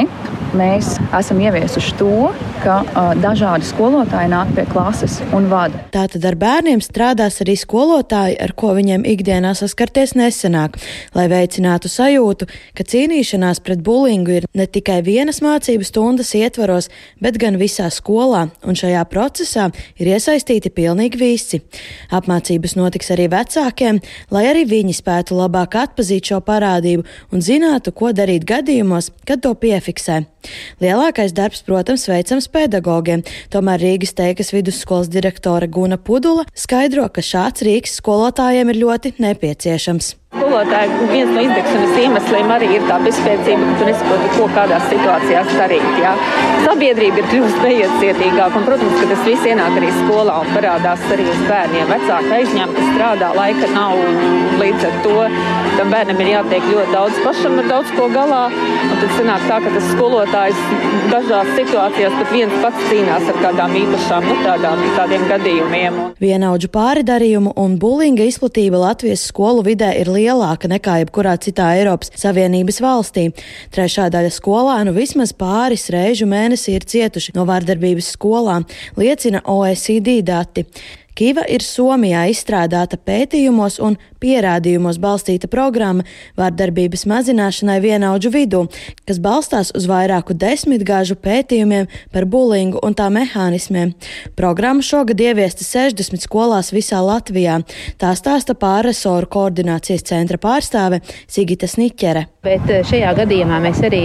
Mēs 0.57 0.95
esam 1.13 1.37
ieviesuši 1.43 1.91
to, 1.99 2.31
ka 2.63 2.79
uh, 2.81 3.11
dažādi 3.21 3.67
skolotāji 3.69 4.31
nāk 4.31 4.49
pie 4.57 4.63
klases 4.65 5.19
un 5.35 5.45
vada. 5.51 5.83
Tātad 5.93 6.23
ar 6.25 6.33
bērniem 6.41 6.81
strādās 6.81 7.37
arī 7.43 7.53
skolotāji, 7.59 8.33
ar 8.41 8.55
ko 8.57 8.71
viņiem 8.73 9.05
ikdienā 9.11 9.51
saskarties 9.53 10.15
nesenāk, 10.17 10.79
lai 11.13 11.27
veicinātu 11.29 11.91
sajūtu, 11.93 12.47
ka 12.73 12.85
cīnīšanās 12.89 13.61
pret 13.61 13.83
bulingu 13.85 14.39
ir 14.39 14.47
ne 14.57 14.65
tikai 14.65 15.03
vienas 15.05 15.43
mācību 15.45 15.85
stundas 15.85 16.33
ietvaros, 16.39 16.89
bet 17.21 17.37
gan 17.37 17.59
visā 17.61 17.91
skolā, 17.93 18.47
un 18.65 18.79
šajā 18.79 19.05
procesā 19.11 19.67
ir 20.01 20.09
iesaistīti 20.15 20.73
pilnīgi 20.73 21.21
visi. 21.21 21.61
Apmācības 22.09 22.73
notiks 22.79 23.13
arī 23.13 23.29
vecākiem, 23.29 24.01
lai 24.33 24.47
arī 24.49 24.65
viņi 24.73 24.97
spētu 24.97 25.18
labāk 25.35 25.75
atpazīt 25.75 26.31
šo 26.31 26.39
parādību 26.39 27.03
un 27.35 27.43
zinātu, 27.43 27.91
ko 27.91 28.13
darīt 28.15 28.47
gadījumos, 28.47 29.11
kad 29.27 29.43
to 29.43 29.51
piefiksē. 29.59 30.23
Lielākais 30.83 31.33
darbs, 31.35 31.63
protams, 31.67 32.07
veicams 32.09 32.47
pedagogiem, 32.51 33.25
tomēr 33.53 33.83
Rīgas 33.83 34.15
teikas 34.17 34.53
vidusskolas 34.55 35.11
direktore 35.11 35.67
Guna 35.67 35.99
Pudula 35.99 36.47
skaidro, 36.55 37.09
ka 37.11 37.25
šāds 37.25 37.65
rīks 37.67 37.99
skolotājiem 37.99 38.71
ir 38.73 38.83
ļoti 38.85 39.17
nepieciešams. 39.19 40.15
Skolotāji 40.29 41.07
viens 41.09 41.31
no 41.33 41.41
izdegšanas 41.41 41.95
iemesliem 41.97 42.51
arī 42.53 42.67
ir 42.75 42.83
tā 42.85 42.99
bezspēcība, 43.01 43.65
ka 43.65 43.77
tu 43.79 43.85
nesaproti, 43.87 44.27
ko 44.35 44.43
kādās 44.53 44.83
situācijās 44.91 45.49
darīt. 45.57 45.87
Jā. 45.97 46.11
Sabiedrība 46.67 47.23
ir 47.23 47.29
kļuvusi 47.31 47.63
neiecietīgāka, 47.63 48.59
un, 48.59 48.67
protams, 48.67 48.99
ka 48.99 49.07
tas 49.09 49.23
viss 49.25 49.47
ienāk 49.49 49.79
arī 49.81 49.89
skolā 49.97 50.35
un 50.43 50.51
parādās 50.53 51.07
arī 51.15 51.25
uz 51.33 51.41
bērniem. 51.49 51.89
Vecāki 51.89 52.35
aizņemti 52.37 52.85
strādā, 52.91 53.31
laika 53.39 53.71
nav, 53.73 53.97
līdz 54.61 54.85
ar 54.91 55.01
to 55.07 55.15
tam 55.79 55.93
bērnam 55.95 56.21
ir 56.21 56.31
jātiek 56.35 56.65
ļoti 56.67 56.93
daudz 56.93 57.19
pašam 57.25 57.57
ar 57.63 57.71
daudz 57.73 57.91
ko 57.97 58.05
galā, 58.13 58.43
un 58.51 58.95
tad 59.01 59.13
sanāk 59.17 59.45
tā, 59.49 59.59
ka 59.65 59.73
tas 59.79 59.85
skolotājs 59.95 60.28
dažās 60.29 61.49
situācijās 61.57 62.13
pat 62.19 62.31
viens 62.33 62.55
pats 62.63 62.85
cīnās 62.89 63.25
ar 63.31 63.39
kādām 63.41 63.73
īpašām, 63.79 64.27
nu, 64.29 64.35
tādām, 64.45 64.83
tādiem 64.97 65.25
gadījumiem. 65.29 65.97
Vienaudžu 66.21 66.69
pāridarījumu 66.73 67.55
un 67.59 67.77
bulinga 67.81 68.27
izplatība 68.29 68.81
Latvijas 68.83 69.25
skolu 69.29 69.63
vidē 69.65 69.91
ir 70.01 70.11
lielāka 70.13 70.69
nekā 70.71 70.99
jebkurā 71.03 71.35
citā 71.41 71.71
Eiropas 71.79 72.13
Savienības 72.19 72.79
valstī. 72.83 73.29
Trešā 73.73 74.09
daļa 74.13 74.31
skolēnu 74.35 74.95
vismaz 74.95 75.33
pāris 75.33 75.89
reižu 75.93 76.29
mēnesī 76.29 76.77
ir 76.77 76.87
cietuši 76.89 77.35
no 77.37 77.47
vārdarbības 77.49 78.13
skolā, 78.15 78.61
liecina 78.99 79.43
OECD 79.49 80.19
dati. 80.25 80.67
Kiva 81.19 81.43
ir 81.51 81.59
Somijā 81.59 82.21
izstrādāta 82.31 82.95
pētījumos 82.95 83.75
un 83.83 83.97
pierādījumos 84.23 85.01
balstīta 85.03 85.49
programma 85.51 86.05
vārdarbības 86.39 87.03
mazināšanai 87.11 87.75
vienaudžu 87.83 88.31
vidū, 88.31 88.61
kas 89.03 89.19
balstās 89.19 89.73
uz 89.75 89.89
vairāku 89.91 90.31
desmitgāžu 90.39 91.17
pētījumiem 91.19 91.89
par 92.13 92.23
bulingu 92.23 92.79
un 92.87 92.95
tā 92.95 93.09
mehānismiem. 93.11 93.91
Programma 94.39 94.79
šogad 94.79 95.19
ieviesta 95.19 95.67
60 95.67 96.23
skolās 96.23 96.71
visā 96.71 97.03
Latvijā. 97.03 97.59
Tā 97.99 98.15
stāsta 98.15 98.55
pārresoru 98.55 99.27
koordinācijas 99.27 100.07
centra 100.07 100.39
pārstāve 100.39 101.01
Sigita 101.27 101.67
Sniķere. 101.67 102.29
Bet 102.39 102.69
eh, 102.71 102.85
šajā 102.87 103.09
gadījumā 103.17 103.57
mēs 103.59 103.81
arī 103.83 103.97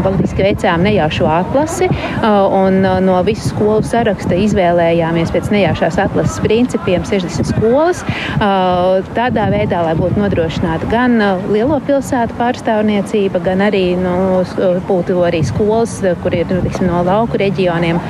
faktiski 0.00 0.46
veicām 0.46 0.80
nejaušu 0.80 1.26
atlasi 1.28 1.90
eh, 1.90 2.22
un 2.56 2.78
eh, 2.88 2.94
no 3.04 3.18
visu 3.26 3.50
skolu 3.50 3.84
saraksta 3.84 4.38
izvēlējāmies 4.46 5.28
pēc 5.34 5.50
nejaušās 5.52 5.98
atlases 6.06 6.38
principiem 6.40 7.04
60 7.04 7.50
skolas. 7.50 8.00
Tādā 8.40 9.50
veidā, 9.52 9.82
lai 9.84 9.92
būtu 9.98 10.22
nodrošināta 10.22 10.88
gan 10.88 11.18
lielo 11.52 11.76
pilsētu 11.84 12.38
pārstāvniecība, 12.38 13.42
gan 13.44 13.60
arī 13.66 13.82
nu, 14.00 14.14
būtu 14.88 15.18
arī 15.28 15.42
skolas, 15.44 15.98
kur 16.24 16.32
ir 16.38 16.48
tiksim, 16.48 16.88
no 16.88 17.02
lauku 17.04 17.42
reģioniem 17.42 18.00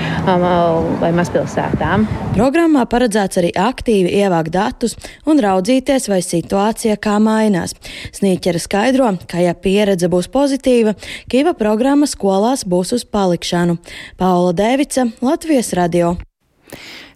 vai 1.03 1.11
mazpilsētām. 1.17 2.07
Programmā 2.37 2.85
paredzēts 2.87 3.43
arī 3.43 3.51
aktīvi 3.59 4.15
ievākt 4.23 4.55
datus 4.55 4.95
un 5.27 5.43
raudzīties, 5.43 6.07
vai 6.13 6.21
situācija 6.23 6.95
kā 7.03 7.19
mainās. 7.23 7.75
Snīķera 8.15 8.63
skaidro, 8.63 9.11
ka 9.27 9.40
ja 9.45 9.55
pieredze 9.55 10.11
būs 10.13 10.31
pozitīva, 10.33 10.97
Kiva 11.31 11.55
programma 11.59 12.09
skolās 12.11 12.65
būs 12.65 12.95
uz 12.97 13.05
palikšanu. 13.05 13.79
Paula 14.21 14.53
Dēvica, 14.57 15.11
Latvijas 15.25 15.73
radio. 15.77 16.17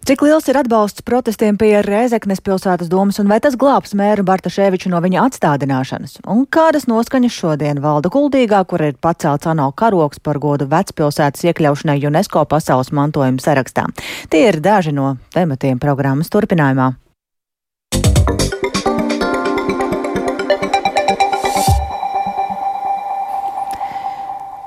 Cik 0.05 0.21
liels 0.21 0.45
ir 0.45 0.57
atbalsts 0.59 1.01
protestiem 1.01 1.55
pie 1.57 1.79
Rēzeknes 1.81 2.37
pilsētas 2.45 2.91
domas 2.91 3.17
un 3.17 3.25
vai 3.25 3.39
tas 3.41 3.55
glābs 3.57 3.95
mēru 3.97 4.21
Bartaševiču 4.27 4.91
no 4.93 4.99
viņa 5.01 5.23
atstādināšanas? 5.31 6.19
Un 6.29 6.43
kādas 6.45 6.85
noskaņas 6.85 7.33
šodien 7.33 7.81
valda 7.81 8.11
Kuldīgā, 8.13 8.59
kur 8.69 8.83
ir 8.85 8.99
pacelts 9.01 9.49
ANO 9.49 9.71
karoks 9.73 10.21
par 10.21 10.37
godu 10.43 10.67
vecpilsētas 10.69 11.47
iekļaušanai 11.49 11.97
UNESCO 12.05 12.45
pasaules 12.51 12.93
mantojuma 12.93 13.41
sarakstā? 13.41 13.87
Tie 14.29 14.43
ir 14.51 14.61
daži 14.61 14.93
no 14.93 15.15
tematiem 15.33 15.81
programmas 15.81 16.29
turpinājumā. 16.29 16.91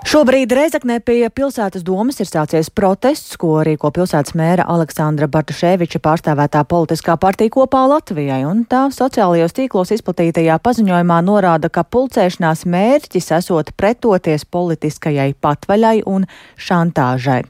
Šobrīd 0.08 0.48
Reizeknē 0.56 0.94
pie 1.04 1.26
pilsētas 1.28 1.82
domas 1.84 2.16
ir 2.22 2.28
sācies 2.30 2.70
protests, 2.72 3.34
ko 3.36 3.58
rīko 3.66 3.90
pilsētas 3.92 4.32
mēra 4.40 4.64
Aleksandra 4.72 5.26
Bartaševiča 5.28 6.00
pārstāvētā 6.00 6.62
politiskā 6.70 7.18
partija 7.20 7.52
kopā 7.52 7.82
Latvijai, 7.90 8.38
un 8.48 8.62
tā 8.64 8.86
sociālajos 8.94 9.52
tīklos 9.58 9.92
izplatītajā 9.98 10.56
paziņojumā 10.64 11.18
norāda, 11.26 11.68
ka 11.68 11.84
pulcēšanās 11.84 12.64
mērķis 12.64 13.28
esot 13.36 13.74
pretoties 13.76 14.48
politiskajai 14.48 15.34
patvaļai 15.44 15.98
un 16.08 16.24
šantāžai. 16.56 17.42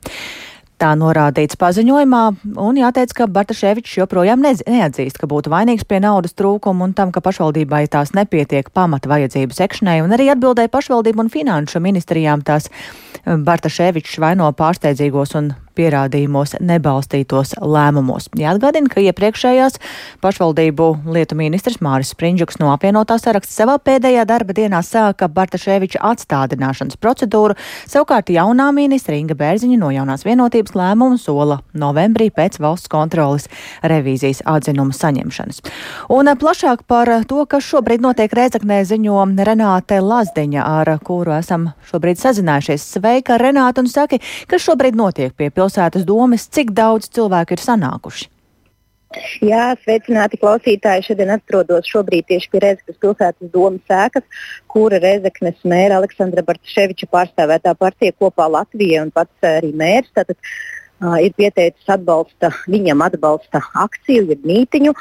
Tā 0.79 0.93
norādīts 0.95 1.59
paziņojumā, 1.59 2.21
un 2.63 2.77
jāteic, 2.79 3.11
ka 3.19 3.27
Bartaševičs 3.35 3.97
joprojām 3.99 4.45
neatzīst, 4.45 5.19
ka 5.19 5.27
būtu 5.27 5.51
vainīgs 5.51 5.83
pie 5.89 5.99
naudas 6.05 6.37
trūkuma 6.39 6.87
un 6.87 6.93
tam, 6.95 7.11
ka 7.11 7.23
pašvaldībai 7.25 7.83
tās 7.91 8.15
nepietiek 8.15 8.71
pamata 8.71 9.11
vajadzību 9.11 9.59
sekšanai, 9.59 9.99
un 10.07 10.15
arī 10.15 10.29
atbildēja 10.31 10.71
pašvaldību 10.71 11.25
un 11.25 11.33
finanšu 11.35 11.83
ministrijām 11.83 12.47
tās 12.47 12.71
Bartaševičs 13.27 14.21
vaino 14.23 14.53
pārsteidzīgos 14.55 15.35
un 15.41 15.51
pierādījumos 15.79 16.57
nebalstītos 16.61 17.55
lēmumos. 17.63 18.29
Jāatgādina, 18.39 18.91
ka 18.91 19.03
iepriekšējās 19.07 19.79
pašvaldību 20.25 20.89
lietu 21.15 21.39
ministrs 21.39 21.81
Māris 21.85 22.13
Sprindžuks 22.15 22.59
no 22.61 22.73
apvienotā 22.75 23.19
saraksta 23.21 23.55
savā 23.55 23.79
pēdējā 23.83 24.25
darba 24.29 24.57
dienā 24.57 24.83
sāka 24.85 25.29
Bartaševiča 25.33 26.03
atstādināšanas 26.11 26.99
procedūru, 27.01 27.57
savukārt 27.89 28.33
jaunā 28.35 28.69
ministra 28.77 29.17
Inga 29.19 29.37
Bērziņa 29.39 29.79
no 29.81 29.93
jaunās 29.95 30.27
vienotības 30.27 30.75
lēmumu 30.79 31.21
sola 31.23 31.61
novembrī 31.79 32.29
pēc 32.35 32.59
valsts 32.63 32.91
kontrolas 32.93 33.49
revīzijas 33.87 34.43
atzinuma 34.49 34.97
saņemšanas. 34.97 35.63
Un 36.13 36.33
plašāk 36.39 36.85
par 36.91 37.11
to, 37.31 37.45
kas 37.47 37.67
šobrīd 37.69 38.05
notiek 38.05 38.35
Rēzaknē, 38.35 38.83
ziņo 38.89 39.25
Renāte 39.49 40.01
Lazdiņa, 40.03 40.67
ar 40.81 40.93
kuru 41.05 41.39
esam 41.39 41.71
šobrīd 41.89 42.21
sazinājušies. 42.21 42.85
Sveika, 42.99 43.39
Renāta, 43.41 43.85
un 43.85 43.91
saki, 43.91 44.21
kas 44.51 44.65
šobrīd 44.65 44.99
notiek 44.99 45.35
pie 45.39 45.51
pilsētas 45.55 45.68
pilsētas 45.69 46.09
domas, 46.09 46.49
cik 46.49 46.73
daudz 46.73 47.13
cilvēku 47.13 47.57
ir 47.57 47.63
sanākuši? 47.63 48.29
Jā, 49.41 49.73
sveicināti 49.81 50.37
klausītāji. 50.37 51.07
Šodien 51.07 51.31
atrodos 51.33 51.87
šobrīd 51.89 52.27
tieši 52.29 52.51
pie 52.53 52.61
Rezeknas 52.61 52.99
pilsētas 53.01 53.53
domas 53.55 53.81
sēkas, 53.89 54.43
kura 54.69 55.01
Rezeknes 55.01 55.63
mēra 55.65 55.97
Aleksandra 55.97 56.45
Bartaševiča 56.45 57.09
pārstāvētā 57.09 57.73
partija 57.81 58.13
kopā 58.21 58.51
Latvijai 58.53 59.07
un 59.07 59.13
pats 59.15 59.49
arī 59.49 59.73
mērs. 59.73 60.13
Tātad, 60.13 60.37
ir 61.23 61.35
pieteicis 61.39 61.91
atbalsta, 61.93 62.51
viņam 62.71 63.03
atbalsta 63.07 63.61
akciju, 63.79 64.27
jeb 64.33 64.47
mītiņu. 64.49 64.95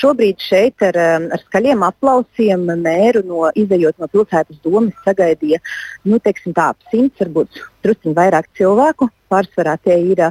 Šobrīd 0.00 0.42
šeit 0.44 0.82
ar, 0.86 0.98
ar 1.34 1.42
skaļiem 1.46 1.82
aplausiem 1.86 2.66
mēru 2.84 3.24
no 3.26 3.48
izējot 3.58 3.98
no 3.98 4.08
pilsētas 4.12 4.60
domas 4.64 4.94
sagaidīja 5.06 5.58
nu, 6.06 6.20
tā, 6.20 6.68
simts, 6.90 7.18
varbūt 7.22 7.62
drusku 7.84 8.14
vairāk 8.14 8.50
cilvēku. 8.58 9.10
Pārsvarā 9.30 9.76
tie 9.82 9.98
ir 10.12 10.22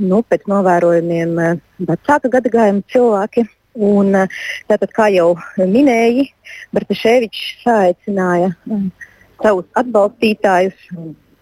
nu, 0.00 0.20
pēc 0.22 0.44
novērojumiem 0.50 1.40
vecāka 1.88 2.32
gadagājuma 2.36 2.84
cilvēki. 2.92 3.46
Un, 3.80 4.16
tātad, 4.66 4.90
kā 4.92 5.06
jau 5.14 5.36
minēji, 5.56 6.26
Bartaševičs 6.74 7.60
saaicināja 7.62 8.50
savus 9.40 9.68
atbalstītājus, 9.78 10.88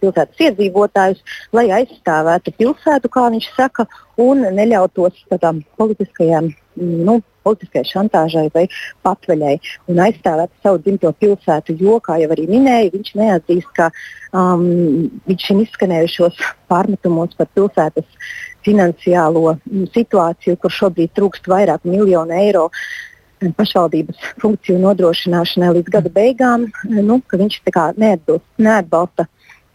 pilsētas 0.03 0.45
iedzīvotājus, 0.49 1.25
lai 1.57 1.69
aizstāvētu 1.81 2.55
pilsētu, 2.59 3.11
kā 3.15 3.29
viņš 3.35 3.51
saka, 3.57 3.89
un 4.19 4.45
neļautos 4.55 5.25
tādām 5.31 5.63
politiskajām, 5.79 6.53
nu, 6.79 7.21
politiskai 7.49 7.85
šantāžai 7.89 8.47
vai 8.55 8.67
patvaļai 9.07 9.55
un 9.91 10.03
aizstāvētu 10.05 10.65
savu 10.65 10.83
dzimto 10.85 11.13
pilsētu. 11.23 11.77
Jo, 11.81 11.99
kā 12.05 12.19
jau 12.23 12.31
arī 12.35 12.49
minēja, 12.51 12.93
viņš 12.95 13.15
neatzīst, 13.19 13.71
ka 13.79 13.91
um, 14.37 15.09
viņš 15.29 15.51
ir 15.55 15.63
izskanējušos 15.65 16.43
pārmetumos 16.71 17.37
par 17.39 17.51
pilsētas 17.57 18.09
finansiālo 18.67 19.55
mm, 19.57 19.91
situāciju, 19.95 20.59
kur 20.61 20.75
šobrīd 20.75 21.15
trūkst 21.17 21.49
vairāk 21.49 21.87
miljonu 21.89 22.37
eiro 22.37 22.67
mm, 22.69 23.55
pašvaldības 23.59 24.35
funkciju 24.43 24.83
nodrošināšanai 24.83 25.73
līdz 25.79 25.95
gada 25.97 26.13
beigām, 26.13 26.69
mm, 26.85 27.03
nu, 27.09 27.21
ka 27.27 27.41
viņš 27.41 27.61
neatbilst, 27.97 28.47
neatbalsta, 28.59 29.29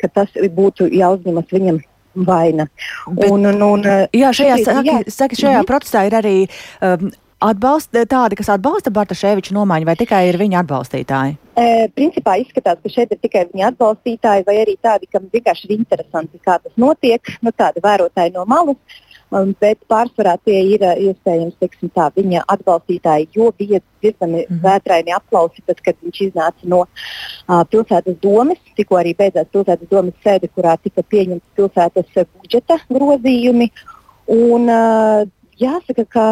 ka 0.03 0.11
tas 0.21 0.37
būtu 0.59 0.91
jāuzņemas 0.93 1.51
viņam 1.55 1.81
vaina. 2.27 2.67
Bet, 3.07 3.31
un, 3.31 3.47
un, 3.49 3.65
un, 3.65 3.89
jā, 4.13 4.31
šajā, 4.35 4.61
saki, 4.67 4.89
jā. 4.91 5.01
Saki, 5.09 5.39
šajā 5.39 5.57
mm 5.57 5.61
-hmm. 5.61 5.69
protestā 5.71 6.05
ir 6.07 6.17
arī 6.19 6.37
um, 6.81 7.11
atbalsta, 7.43 8.05
tādi, 8.09 8.37
kas 8.39 8.51
atbalsta 8.53 8.91
Bartaševiča 8.93 9.55
nomaiņu, 9.55 9.87
vai 9.89 9.95
tikai 9.99 10.21
ir 10.29 10.37
viņa 10.41 10.63
atbalstītāji? 10.63 11.37
E, 11.59 11.87
principā 11.97 12.37
izskatās, 12.41 12.79
ka 12.83 12.89
šeit 12.89 13.11
ir 13.11 13.19
tikai 13.21 13.45
viņa 13.51 13.71
atbalstītāji, 13.71 14.45
vai 14.47 14.57
arī 14.63 14.77
tādi, 14.81 15.09
kam 15.11 15.27
vienkārši 15.33 15.69
ir 15.69 15.75
interesanti, 15.77 16.39
kā 16.45 16.59
tas 16.63 16.73
notiek, 16.77 17.33
nu, 17.41 17.51
tādi 17.51 17.83
vērotāji 17.83 18.33
no 18.33 18.45
malas. 18.45 18.77
Um, 19.33 19.53
bet 19.57 19.79
pārsvarā 19.89 20.35
tie 20.45 20.59
ir 20.75 20.83
iespējams 20.85 21.55
teiksim, 21.61 21.89
tā, 21.95 22.09
viņa 22.13 22.43
atbalstītāji, 22.53 23.31
jo 23.33 23.47
bija 23.57 23.79
dzirdami 24.03 24.43
mm. 24.43 24.59
vētraini 24.61 25.15
aplausi, 25.15 25.63
tad, 25.65 25.81
kad 25.81 25.97
viņš 26.03 26.19
iznāca 26.27 26.69
no 26.69 26.83
uh, 26.85 27.63
pilsētas 27.71 28.19
domas. 28.21 28.61
Tikko 28.77 28.99
arī 28.99 29.15
beidzās 29.17 29.49
pilsētas 29.53 29.89
domas 29.89 30.19
sēde, 30.25 30.51
kurā 30.53 30.75
tika 30.83 31.01
pieņemti 31.01 31.57
pilsētas 31.57 32.13
budžeta 32.35 32.77
grozījumi. 32.93 33.71
Un, 34.33 34.69
uh, 34.69 35.25
Jāsaka, 35.61 36.05
ka 36.09 36.23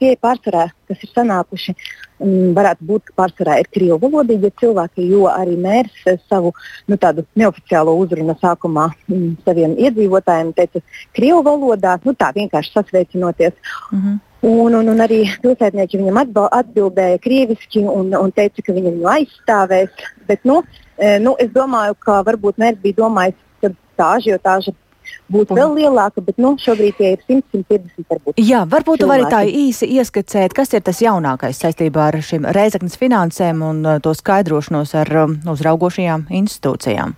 tie 0.00 0.14
pārsvarā, 0.16 0.70
kas 0.88 1.02
ir 1.04 1.10
sanākuši, 1.12 1.74
mm, 2.22 2.52
varētu 2.56 2.86
būt 2.88 3.12
pārsvarā 3.18 3.58
ir 3.60 3.68
krievu 3.74 3.98
valodīgi 4.06 4.52
cilvēki, 4.62 5.04
jo 5.12 5.26
arī 5.28 5.58
mērs 5.60 6.22
savu 6.30 6.54
nu, 6.88 6.96
neoficiālo 7.36 7.96
uzrunu 8.00 8.36
sākumā 8.40 8.88
mm, 9.08 9.36
saviem 9.44 9.76
iedzīvotājiem 9.76 10.54
teica 10.56 10.82
krievu 11.16 11.44
valodā, 11.44 11.98
nu, 12.04 12.16
tā 12.16 12.32
vienkārši 12.36 12.72
sasveicinoties. 12.78 13.54
Mm 13.92 14.00
-hmm. 14.00 14.18
Un, 14.42 14.74
un, 14.74 14.86
un 14.88 15.00
arī 15.04 15.26
pilsētnieki 15.42 15.98
viņam 16.00 16.18
atbildēja 16.48 17.18
krieviski 17.20 17.82
un, 17.84 18.14
un 18.16 18.30
teica, 18.32 18.62
ka 18.62 18.72
viņi 18.72 18.92
viņu 18.94 19.08
aizstāvēs. 19.14 19.90
Bet, 20.26 20.40
nu, 20.44 20.62
e, 20.96 21.18
nu, 21.18 21.34
es 21.38 21.50
domāju, 21.52 21.94
ka 22.00 22.22
varbūt 22.24 22.56
mērs 22.56 22.80
bija 22.80 23.02
domājis, 23.02 23.36
ka 23.60 23.68
tā 24.00 24.06
ažiotāža 24.16 24.72
būtu 25.32 25.56
vēl 25.58 25.74
lielāka, 25.78 26.22
bet 26.24 26.38
nu, 26.42 26.54
šobrīd 26.60 26.98
tie 26.98 27.14
ir 27.14 27.24
100, 27.24 27.40
150 27.54 28.10
varbūt. 28.10 28.42
Jā, 28.42 28.64
varbūt 28.70 29.02
tu 29.02 29.08
vari 29.10 29.26
tā 29.30 29.42
īsi 29.46 29.88
ieskicēt, 29.98 30.54
kas 30.56 30.74
ir 30.76 30.84
tas 30.86 31.00
jaunākais 31.04 31.62
saistībā 31.62 32.10
ar 32.10 32.20
šīm 32.24 32.48
reizeknas 32.56 32.98
finansēm 33.00 33.64
un 33.66 33.82
uh, 33.86 33.98
to 34.02 34.14
skaidrošanos 34.16 34.94
ar 35.02 35.10
um, 35.24 35.40
uzraugošajām 35.50 36.28
institūcijām. 36.42 37.16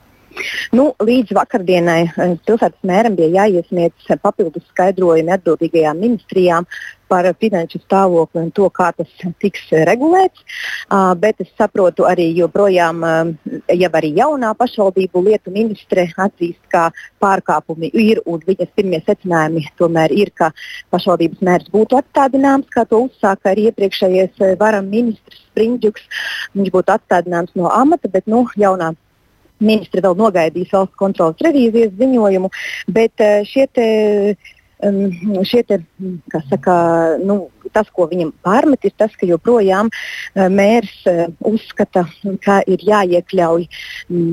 Nu, 0.73 0.87
līdz 1.05 1.35
vakardienai 1.37 2.01
uh, 2.09 2.35
pilsētas 2.47 2.81
mēram 2.89 3.17
bija 3.19 3.45
jāiesniedz 3.45 4.17
papildus 4.23 4.65
skaidrojumi 4.73 5.35
atbildīgajām 5.37 6.01
ministrijām 6.01 6.69
par 7.13 7.29
finanšu 7.41 7.83
stāvokli 7.83 8.41
un 8.47 8.51
to, 8.57 8.69
kā 8.73 8.89
tas 8.97 9.11
tiks 9.43 9.69
regulēts. 9.89 10.41
Bet 11.21 11.43
es 11.45 11.51
saprotu 11.61 12.07
arī 12.09 12.31
joprojām, 12.39 13.05
ja 13.69 13.91
arī 14.01 14.15
jaunā 14.17 14.55
pašvaldību 14.57 15.25
lietu 15.29 15.53
ministre 15.53 16.07
atzīst, 16.17 16.63
ka 16.73 16.89
pārkāpumi 17.21 17.93
ir 17.93 18.23
un 18.25 18.41
viņas 18.47 18.73
pirmie 18.77 19.03
secinājumi 19.05 19.67
tomēr 19.81 20.15
ir, 20.17 20.33
ka 20.35 20.53
pašvaldības 20.95 21.45
mērs 21.45 21.69
būtu 21.75 22.01
atstādināms, 22.01 22.71
kā 22.73 22.87
to 22.89 23.05
uzsāka 23.07 23.53
arī 23.53 23.69
iepriekšējais 23.71 24.57
varam 24.61 24.89
ministrs 24.93 25.45
Springģuks. 25.53 26.09
Viņš 26.57 26.73
būtu 26.73 26.97
atstādināms 26.97 27.53
no 27.61 27.69
amata, 27.69 28.09
bet 28.09 28.25
nu, 28.31 28.47
jaunā 28.57 28.95
ministri 29.63 30.03
vēl 30.03 30.17
nogaidīs 30.19 30.73
valsts 30.73 30.99
kontrolas 30.99 31.45
revīzijas 31.45 31.93
ziņojumu, 32.01 32.51
bet 32.97 33.23
šie 33.47 33.69
šie 35.47 35.63
te, 35.63 35.79
saka, 36.51 36.75
nu, 37.23 37.49
tas, 37.73 37.89
ko 37.95 38.09
viņam 38.11 38.33
pārmet, 38.45 38.85
ir 38.85 38.95
tas, 38.99 39.15
ka 39.19 39.27
joprojām 39.27 39.91
uh, 39.91 40.47
mērs 40.53 40.95
uh, 41.11 41.27
uzskata, 41.49 42.07
ka 42.45 42.61
ir 42.67 42.83
jāiekļauj 42.87 43.69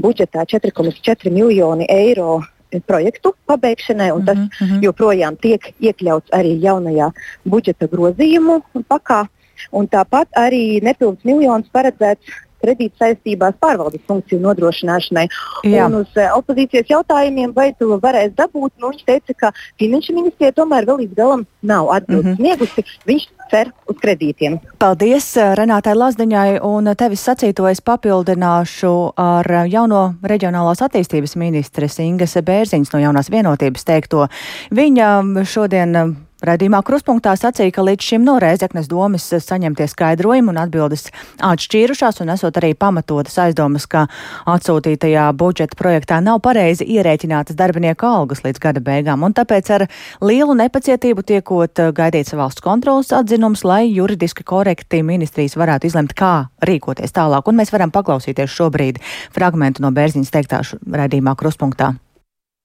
budžetā 0.04 0.46
4,4 0.50 1.34
miljoni 1.34 1.88
eiro 1.90 2.40
projektu 2.86 3.34
pabeigšanai, 3.50 4.12
un 4.14 4.26
tas 4.26 4.38
mm 4.38 4.50
-hmm. 4.60 4.84
joprojām 4.84 5.38
tiek 5.42 5.74
iekļauts 5.80 6.30
arī 6.32 6.60
jaunajā 6.62 7.12
budžeta 7.46 7.88
grozījumu 7.88 8.62
pakā. 8.88 9.26
Un 9.72 9.88
tāpat 9.88 10.28
arī 10.36 10.82
nepilns 10.84 11.24
miljons 11.24 11.68
paredzēts 11.74 12.26
kredīt 12.64 12.94
saistībās 13.00 13.58
pārvaldes 13.64 14.04
funkciju 14.08 14.42
nodrošināšanai. 14.44 15.28
Jā. 15.68 15.88
Un 15.88 16.02
uz 16.04 16.14
uh, 16.18 16.30
opozīcijas 16.38 16.92
jautājumiem, 16.92 17.54
vai 17.56 17.72
to 17.80 17.98
varēs 18.02 18.36
dabūt, 18.38 18.74
nu, 18.78 18.94
viņš 18.94 19.06
teica, 19.08 19.38
ka 19.46 19.52
finanšu 19.82 20.16
ministrija 20.18 20.56
tomēr 20.56 20.88
vēl 20.90 21.04
līdz 21.06 21.20
galam 21.20 21.46
nav 21.62 21.92
atbildes 21.96 22.26
mm 22.26 22.32
-hmm. 22.32 22.42
sniegusi. 22.42 23.00
Viņš 23.10 23.28
cer 23.50 23.72
uz 23.90 23.98
kredītiem. 24.02 24.60
Paldies 24.82 25.34
Renātai 25.58 25.96
Lazdiņai, 25.98 26.60
un 26.66 26.94
tevis 26.98 27.24
sacīto 27.26 27.68
es 27.70 27.82
papildināšu 27.82 28.94
ar 29.18 29.50
jauno 29.70 30.04
reģionālās 30.24 30.84
attīstības 30.86 31.36
ministres 31.36 32.00
Ingas 32.00 32.38
Bērziņas 32.46 32.94
no 32.94 33.00
jaunās 33.00 33.32
vienotības 33.34 33.86
teikto. 33.86 34.28
Viņa 34.72 35.46
šodien 35.50 35.96
Radījumā 36.40 36.80
kruspunktā 36.88 37.34
sacīja, 37.36 37.74
ka 37.76 37.84
līdz 37.84 38.06
šim 38.14 38.24
no 38.24 38.38
Rēzeknes 38.40 38.88
domas 38.88 39.26
saņemtie 39.44 39.90
skaidrojumi 39.92 40.54
un 40.54 40.60
atbildes 40.62 41.10
atšķīrušās 41.44 42.22
un 42.24 42.32
esot 42.32 42.56
arī 42.62 42.70
pamatotas 42.80 43.36
aizdomas, 43.44 43.84
ka 43.92 44.06
atsūtītajā 44.48 45.26
budžeta 45.36 45.76
projektā 45.76 46.22
nav 46.24 46.40
pareizi 46.46 46.88
ierēķinātas 46.96 47.60
darbinieku 47.60 48.08
algas 48.08 48.46
līdz 48.46 48.64
gada 48.64 48.80
beigām, 48.80 49.28
un 49.28 49.36
tāpēc 49.36 49.74
ar 49.76 49.88
lielu 50.24 50.56
nepacietību 50.64 51.28
tiekot 51.28 51.84
gaidīts 52.00 52.32
valsts 52.40 52.64
kontrolas 52.64 53.12
atzinums, 53.12 53.66
lai 53.68 53.90
juridiski 53.90 54.48
korekti 54.48 55.04
ministrijas 55.04 55.60
varētu 55.60 55.92
izlemt, 55.92 56.16
kā 56.16 56.48
rīkoties 56.64 57.20
tālāk, 57.20 57.52
un 57.52 57.60
mēs 57.60 57.76
varam 57.76 57.92
paklausīties 57.92 58.56
šobrīd 58.56 59.04
fragmentu 59.36 59.84
no 59.84 59.92
Bērziņas 59.92 60.38
teiktā 60.40 60.64
radījumā 60.88 61.36
kruspunktā. 61.36 61.98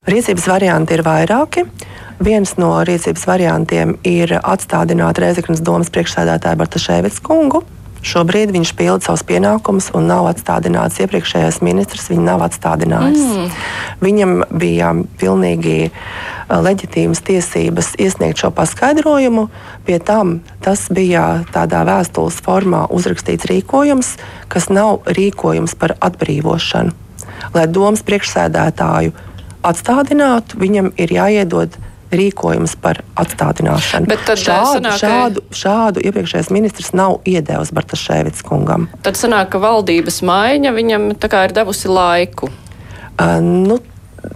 Rīcības 0.04 0.46
varianti 0.46 0.94
ir 0.98 1.00
vairāki. 1.02 1.64
Viens 2.22 2.54
no 2.60 2.70
rīcības 2.86 3.24
variantiem 3.26 3.96
ir 4.06 4.36
atstādināt 4.38 5.18
Reizeknas 5.18 5.62
domas 5.64 5.90
priekšsēdētāju 5.94 6.60
Bartaševicu 6.60 7.24
kungu. 7.26 7.64
Šobrīd 8.04 8.52
viņš 8.52 8.74
pilda 8.76 9.00
savus 9.06 9.22
pienākumus 9.24 9.88
un 9.96 10.04
nav 10.10 10.26
atstādināts. 10.28 10.98
Iepriekšējais 11.00 11.62
ministrs 11.64 12.10
viņu 12.12 12.26
nav 12.26 12.42
atstādinājis. 12.44 13.22
Mm. 13.24 13.54
Viņam 14.04 14.34
bija 14.52 14.90
pilnīgi 15.20 15.76
uh, 15.88 16.58
leģitīmas 16.60 17.24
tiesības 17.24 17.94
iesniegt 17.96 18.42
šo 18.42 18.52
paskaidrojumu. 18.54 19.46
Pie 19.88 19.96
tam 20.04 20.36
tas 20.64 20.84
bija 20.92 21.46
tādā 21.54 21.80
vēstules 21.88 22.42
formā 22.44 22.84
uzrakstīts 22.92 23.48
rīkojums, 23.48 24.14
kas 24.52 24.68
nav 24.68 25.08
rīkojums 25.08 25.74
par 25.80 25.96
atbrīvošanu. 26.04 26.92
Lai 27.56 27.66
domas 27.72 28.04
priekšsēdētāju 28.04 29.16
atstādinātu, 29.64 30.60
viņam 30.60 30.92
ir 31.00 31.16
jāiedod 31.16 31.80
rīkojums 32.18 32.76
par 32.82 33.00
atstādināšanu. 33.20 34.08
Bet 34.10 34.24
tad 34.28 34.40
šādu, 34.40 34.74
sanāk, 34.78 34.98
šādu, 35.00 35.44
šādu 35.54 36.04
iepriekšējais 36.08 36.52
ministrs 36.54 36.92
nav 36.96 37.18
iedevis 37.28 37.72
Bartaševits 37.74 38.44
kungam. 38.46 38.88
Tad 39.06 39.18
sanāk, 39.20 39.52
ka 39.54 39.62
valdības 39.62 40.22
maiņa 40.26 40.74
viņam 40.76 41.10
ir 41.14 41.56
devusi 41.56 41.90
laiku. 41.90 42.50
Uh, 43.14 43.38
nu, 43.42 43.78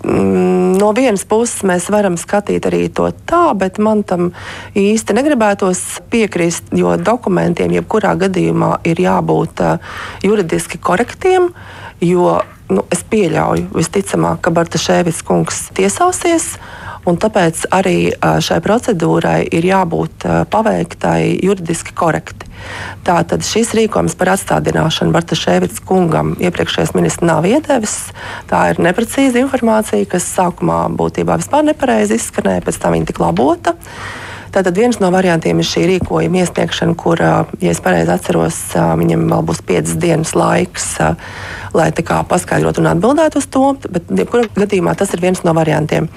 mm, 0.05 0.76
no 0.79 0.93
vienas 0.95 1.24
puses 1.29 1.64
mēs 1.66 1.89
varam 1.91 2.18
skatīt 2.20 2.68
arī 2.70 2.85
to 2.95 3.11
tā, 3.26 3.51
bet 3.59 3.81
man 3.83 4.05
tam 4.07 4.31
īsti 4.79 5.16
negribētos 5.18 5.83
piekrist, 6.12 6.70
jo 6.70 6.95
dokumentiem 6.97 7.74
jebkurā 7.79 8.14
gadījumā 8.20 8.79
ir 8.87 9.03
jābūt 9.03 9.64
uh, 9.64 9.99
juridiski 10.22 10.79
korektiem, 10.79 11.51
jo 12.05 12.39
nu, 12.70 12.85
es 12.93 13.03
pieļauju, 13.11 13.70
visticamāk, 13.74 14.43
ka 14.45 14.55
Bartaševits 14.55 15.24
kungs 15.26 15.66
tiesāsies. 15.76 16.55
Un 16.57 16.78
tāpēc 17.17 17.65
arī 17.73 18.11
šai 18.45 18.59
procedūrai 18.65 19.41
ir 19.57 19.65
jābūt 19.65 20.27
paveiktai 20.53 21.39
juridiski 21.41 21.95
korekti. 21.97 22.45
Tātad 23.07 23.47
šis 23.47 23.73
rīkojums 23.79 24.17
par 24.19 24.35
atstādināšanu 24.35 25.15
Bartaševits 25.15 25.81
kungam 25.89 26.35
iepriekšējais 26.43 26.95
ministrs 26.99 27.25
nav 27.25 27.47
iedevis. 27.49 27.97
Tā 28.51 28.67
ir 28.73 28.83
neprecīza 28.85 29.41
informācija, 29.41 30.09
kas 30.11 30.29
sākumā 30.35 30.85
būtībā 30.99 31.39
vispār 31.41 31.65
nepareizi 31.71 32.19
izskanēja, 32.19 32.67
pēc 32.67 32.83
tam 32.83 32.99
viņa 32.99 33.13
tika 33.13 33.25
labota. 33.29 33.77
Tātad 34.55 34.77
viens 34.79 34.99
no 35.03 35.11
variantiem 35.15 35.61
ir 35.61 35.69
šī 35.69 35.85
rīkojuma 35.93 36.43
iesniegšana, 36.43 36.97
kur, 36.99 37.21
ja 37.21 37.73
es 37.73 37.81
pareizi 37.85 38.13
atceros, 38.15 38.61
viņam 38.75 39.27
vēl 39.33 39.45
būs 39.51 39.63
piecas 39.69 39.97
dienas 40.01 40.35
laiks, 40.39 40.87
lai 41.77 41.91
paskaidrotu 41.93 42.83
un 42.83 42.93
atbildētu 42.95 43.43
uz 43.43 43.49
to. 43.53 43.65
Bet, 43.89 44.09
jebkurā 44.09 44.49
gadījumā, 44.57 44.97
tas 44.99 45.13
ir 45.15 45.25
viens 45.25 45.45
no 45.45 45.55
variantiem. 45.57 46.09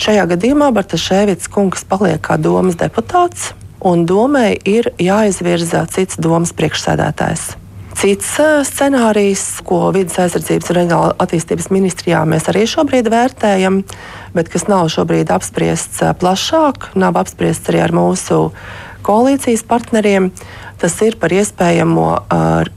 Šajā 0.00 0.26
gadījumā 0.34 0.72
Bartaševits 0.76 1.48
kungs 1.52 1.86
paliek 1.88 2.20
kā 2.24 2.36
domas 2.40 2.76
deputāts, 2.80 3.52
un 3.80 4.04
domai 4.06 4.58
ir 4.68 4.92
jāizvirza 4.98 5.86
cits 5.92 6.20
domas 6.20 6.52
priekšsēdētājs. 6.56 7.67
Cits 7.98 8.36
scenārijs, 8.62 9.40
ko 9.66 9.88
vidas 9.90 10.20
aizsardzības 10.22 10.68
un 10.70 10.76
reģionāla 10.76 11.14
attīstības 11.18 11.66
ministrijā 11.74 12.20
mēs 12.30 12.44
arī 12.46 12.60
šobrīd 12.70 13.08
vērtējam, 13.10 13.80
bet 14.36 14.50
kas 14.52 14.68
nav 14.70 14.86
šobrīd 14.94 15.32
apspriests 15.34 16.04
plašāk, 16.20 16.92
nav 16.94 17.18
apspriests 17.18 17.72
arī 17.72 17.80
ar 17.82 17.94
mūsu 17.98 18.52
koalīcijas 19.02 19.66
partneriem. 19.66 20.30
Tas 20.78 20.94
ir 21.02 21.18
par 21.18 21.34
iespējamo 21.34 22.06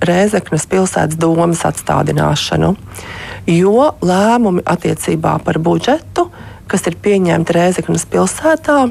Rēzeknes 0.02 0.66
pilsētas 0.72 1.22
domas 1.22 1.62
atstādināšanu. 1.70 2.74
Jo 3.46 3.92
lēmumi 4.02 4.66
attiecībā 4.66 5.36
par 5.46 5.62
budžetu, 5.62 6.32
kas 6.66 6.90
ir 6.90 6.98
pieņemti 6.98 7.60
Rēzeknes 7.60 8.10
pilsētā, 8.10 8.88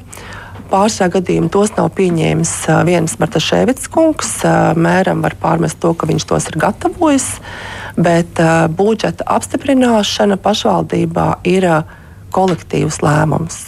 Pārsvarā 0.70 1.16
gadījumā 1.16 1.50
tos 1.50 1.72
nav 1.74 1.88
pieņēmis 1.98 2.52
viens 2.86 3.16
Bartaševits 3.18 3.90
kungs. 3.90 4.36
Mēram 4.78 5.24
var 5.24 5.34
pārmest 5.42 5.80
to, 5.82 5.90
ka 5.98 6.06
viņš 6.06 6.26
tos 6.30 6.46
ir 6.46 6.58
gatavojis, 6.62 7.26
bet 7.98 8.38
budžeta 8.78 9.26
apstiprināšana 9.34 10.38
pašvaldībā 10.38 11.26
ir 11.50 11.66
kolektīvs 12.30 13.00
lēmums. 13.02 13.64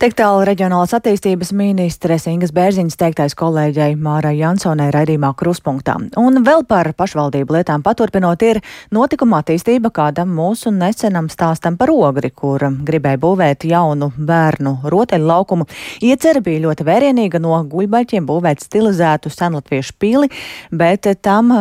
Tik 0.00 0.14
tālu 0.16 0.40
reģionālās 0.48 0.94
attīstības 0.96 1.50
ministres 1.52 2.24
Ingas 2.30 2.50
Bērziņas 2.56 2.96
teiktais 2.96 3.34
kolēģei 3.36 3.92
Mārai 4.00 4.32
Jansonai 4.38 4.86
raidījumā 4.94 5.34
Kruspunktā. 5.36 5.98
Un 6.16 6.40
vēl 6.46 6.64
par 6.66 6.88
pašvaldību 6.96 7.58
lietām 7.58 7.84
paturpinot 7.84 8.40
ir 8.46 8.62
notikuma 8.94 9.42
attīstība 9.42 9.90
kādam 9.92 10.32
mūsu 10.32 10.72
nesenam 10.72 11.28
stāstam 11.30 11.76
par 11.76 11.92
ogri, 11.92 12.30
kur 12.32 12.64
gribēja 12.72 13.20
būvēt 13.20 13.66
jaunu 13.68 14.08
bērnu 14.16 14.72
rotaļu 14.94 15.28
laukumu. 15.28 15.68
Iecerē 16.00 16.40
bija 16.46 16.64
ļoti 16.64 16.88
vērienīga 16.88 17.42
no 17.44 17.60
guļbaļķiem 17.74 18.26
būvēt 18.32 18.64
stilizētu 18.64 19.30
senlatviešu 19.30 19.98
pili, 20.00 20.32
bet 20.72 21.10
tam 21.20 21.52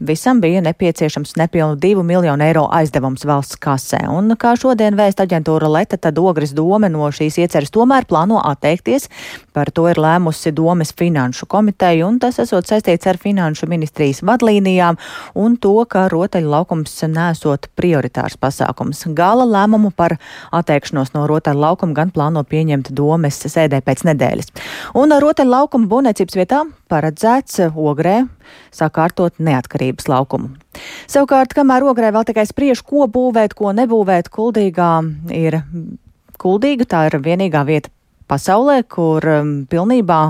visam 0.00 0.40
bija 0.40 0.64
nepieciešams 0.64 1.36
nepilnu 1.42 1.76
divu 1.84 2.02
miljonu 2.02 2.48
eiro 2.48 2.64
aizdevums 2.72 3.28
valsts 3.28 3.60
kasē. 3.60 4.06
Un 4.08 4.38
kā 4.40 4.56
šodien 4.56 4.96
vēst 4.96 5.20
aģentūra 5.20 5.68
Leta, 5.76 6.00
tad 6.00 6.18
ogres 6.18 6.56
doma 6.56 6.88
no 6.88 7.12
šīs 7.12 7.42
ieceres 7.44 7.73
tomēr 7.74 8.06
plāno 8.08 8.40
atteikties. 8.40 9.08
Par 9.54 9.70
to 9.74 9.86
ir 9.90 10.00
lēmusi 10.00 10.52
Domes 10.54 10.94
finanšu 10.96 11.48
komiteja, 11.50 12.06
un 12.06 12.18
tas 12.22 12.40
esot 12.42 12.70
saistīts 12.70 13.08
ar 13.10 13.18
finanšu 13.20 13.68
ministrijas 13.70 14.22
vadlīnijām 14.26 14.98
un 15.38 15.56
to, 15.62 15.74
ka 15.90 16.06
rotaļu 16.12 16.50
laukums 16.50 16.96
nesot 17.10 17.68
prioritārs 17.78 18.38
pasākums. 18.40 19.04
Gala 19.14 19.46
lēmumu 19.48 19.92
par 19.96 20.16
atteikšanos 20.54 21.14
no 21.14 21.26
rotaļu 21.30 21.64
laukuma 21.66 21.98
gan 22.00 22.14
plāno 22.14 22.44
pieņemt 22.46 22.92
Domes 22.94 23.42
sēdē 23.44 23.82
pēc 23.84 24.06
nedēļas. 24.10 24.52
Un 24.98 25.14
rotaļu 25.22 25.54
laukuma 25.54 25.90
būvniecības 25.90 26.38
vietā 26.40 26.64
paredzēts 26.90 27.62
ogrē 27.74 28.24
sakārtot 28.74 29.38
neatkarības 29.42 30.08
laukumu. 30.10 30.54
Savukārt, 31.10 31.54
kamēr 31.56 31.86
ogrē 31.86 32.10
vēl 32.14 32.26
tikai 32.28 32.46
spriež, 32.48 32.82
ko 32.86 33.08
būvēt, 33.10 33.54
ko 33.58 33.72
nebūvēt, 33.76 34.30
kuldīgā 34.34 34.92
ir 35.34 35.60
Kuldīga 36.44 36.84
tā 36.84 36.98
ir 37.08 37.14
vienīgā 37.24 37.62
vieta 37.64 37.88
pasaulē, 38.30 38.80
kur 38.88 39.24
um, 39.28 39.52
pilnībā 39.70 40.20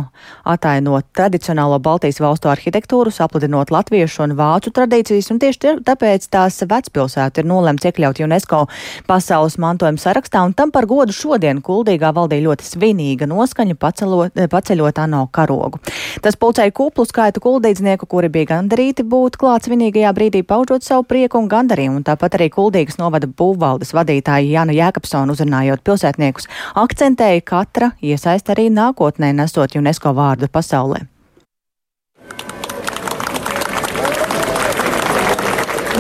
atainot 0.50 1.06
tradicionālo 1.16 1.78
Baltijas 1.82 2.20
valstu 2.22 2.50
arhitektūru, 2.52 3.12
sapludinot 3.14 3.70
latviešu 3.74 4.24
un 4.26 4.34
vācu 4.38 4.72
tradīcijas, 4.74 5.30
un 5.32 5.40
tieši 5.42 5.76
tāpēc 5.86 6.26
tās 6.32 6.60
vecpilsēta 6.68 7.42
ir 7.42 7.48
nolemts 7.48 7.86
iekļaut 7.86 8.22
UNESCO 8.24 8.64
pasaules 9.08 9.56
mantojuma 9.62 10.00
sarakstā, 10.00 10.42
un 10.46 10.56
tam 10.56 10.72
par 10.74 10.88
godu 10.90 11.14
šodien 11.14 11.62
Kuldīgā 11.64 12.10
valdīja 12.16 12.48
ļoti 12.48 12.68
svinīga 12.68 13.28
noskaņa 13.30 13.78
pacelot, 13.80 14.42
paceļot 14.50 15.00
ANO 15.04 15.24
karogu. 15.34 15.80
Tas 16.24 16.38
pulcēja 16.40 16.74
kuplu 16.74 17.06
skaitu 17.08 17.42
kuldīdznieku, 17.44 18.08
kuri 18.10 18.30
bija 18.32 18.54
gandarīti 18.56 19.06
būt 19.06 19.38
klāt 19.40 19.68
svinīgajā 19.68 20.12
brīdī, 20.16 20.44
paužot 20.46 20.86
savu 20.86 21.06
prieku 21.08 21.40
un 21.40 21.48
gandarījumu, 21.52 22.00
un 22.00 22.06
tāpat 22.06 22.38
arī 22.38 22.50
Kuldīgas 22.54 22.98
novada 23.00 23.28
būvvaldes 23.28 23.94
vadītāja 23.96 24.50
Jana 24.58 24.74
Jēkabsona 24.76 25.34
uzrunājot 25.34 25.84
pilsētniekus, 25.86 26.48
akcentēja 26.80 27.44
katra 27.46 27.83
katra 27.84 27.96
iesaist 28.02 28.48
arī 28.48 28.70
nākotnē 28.70 29.32
nesot 29.34 29.76
UNESCO 29.76 30.14
vārdu 30.14 30.48
pasaulē. 30.48 31.06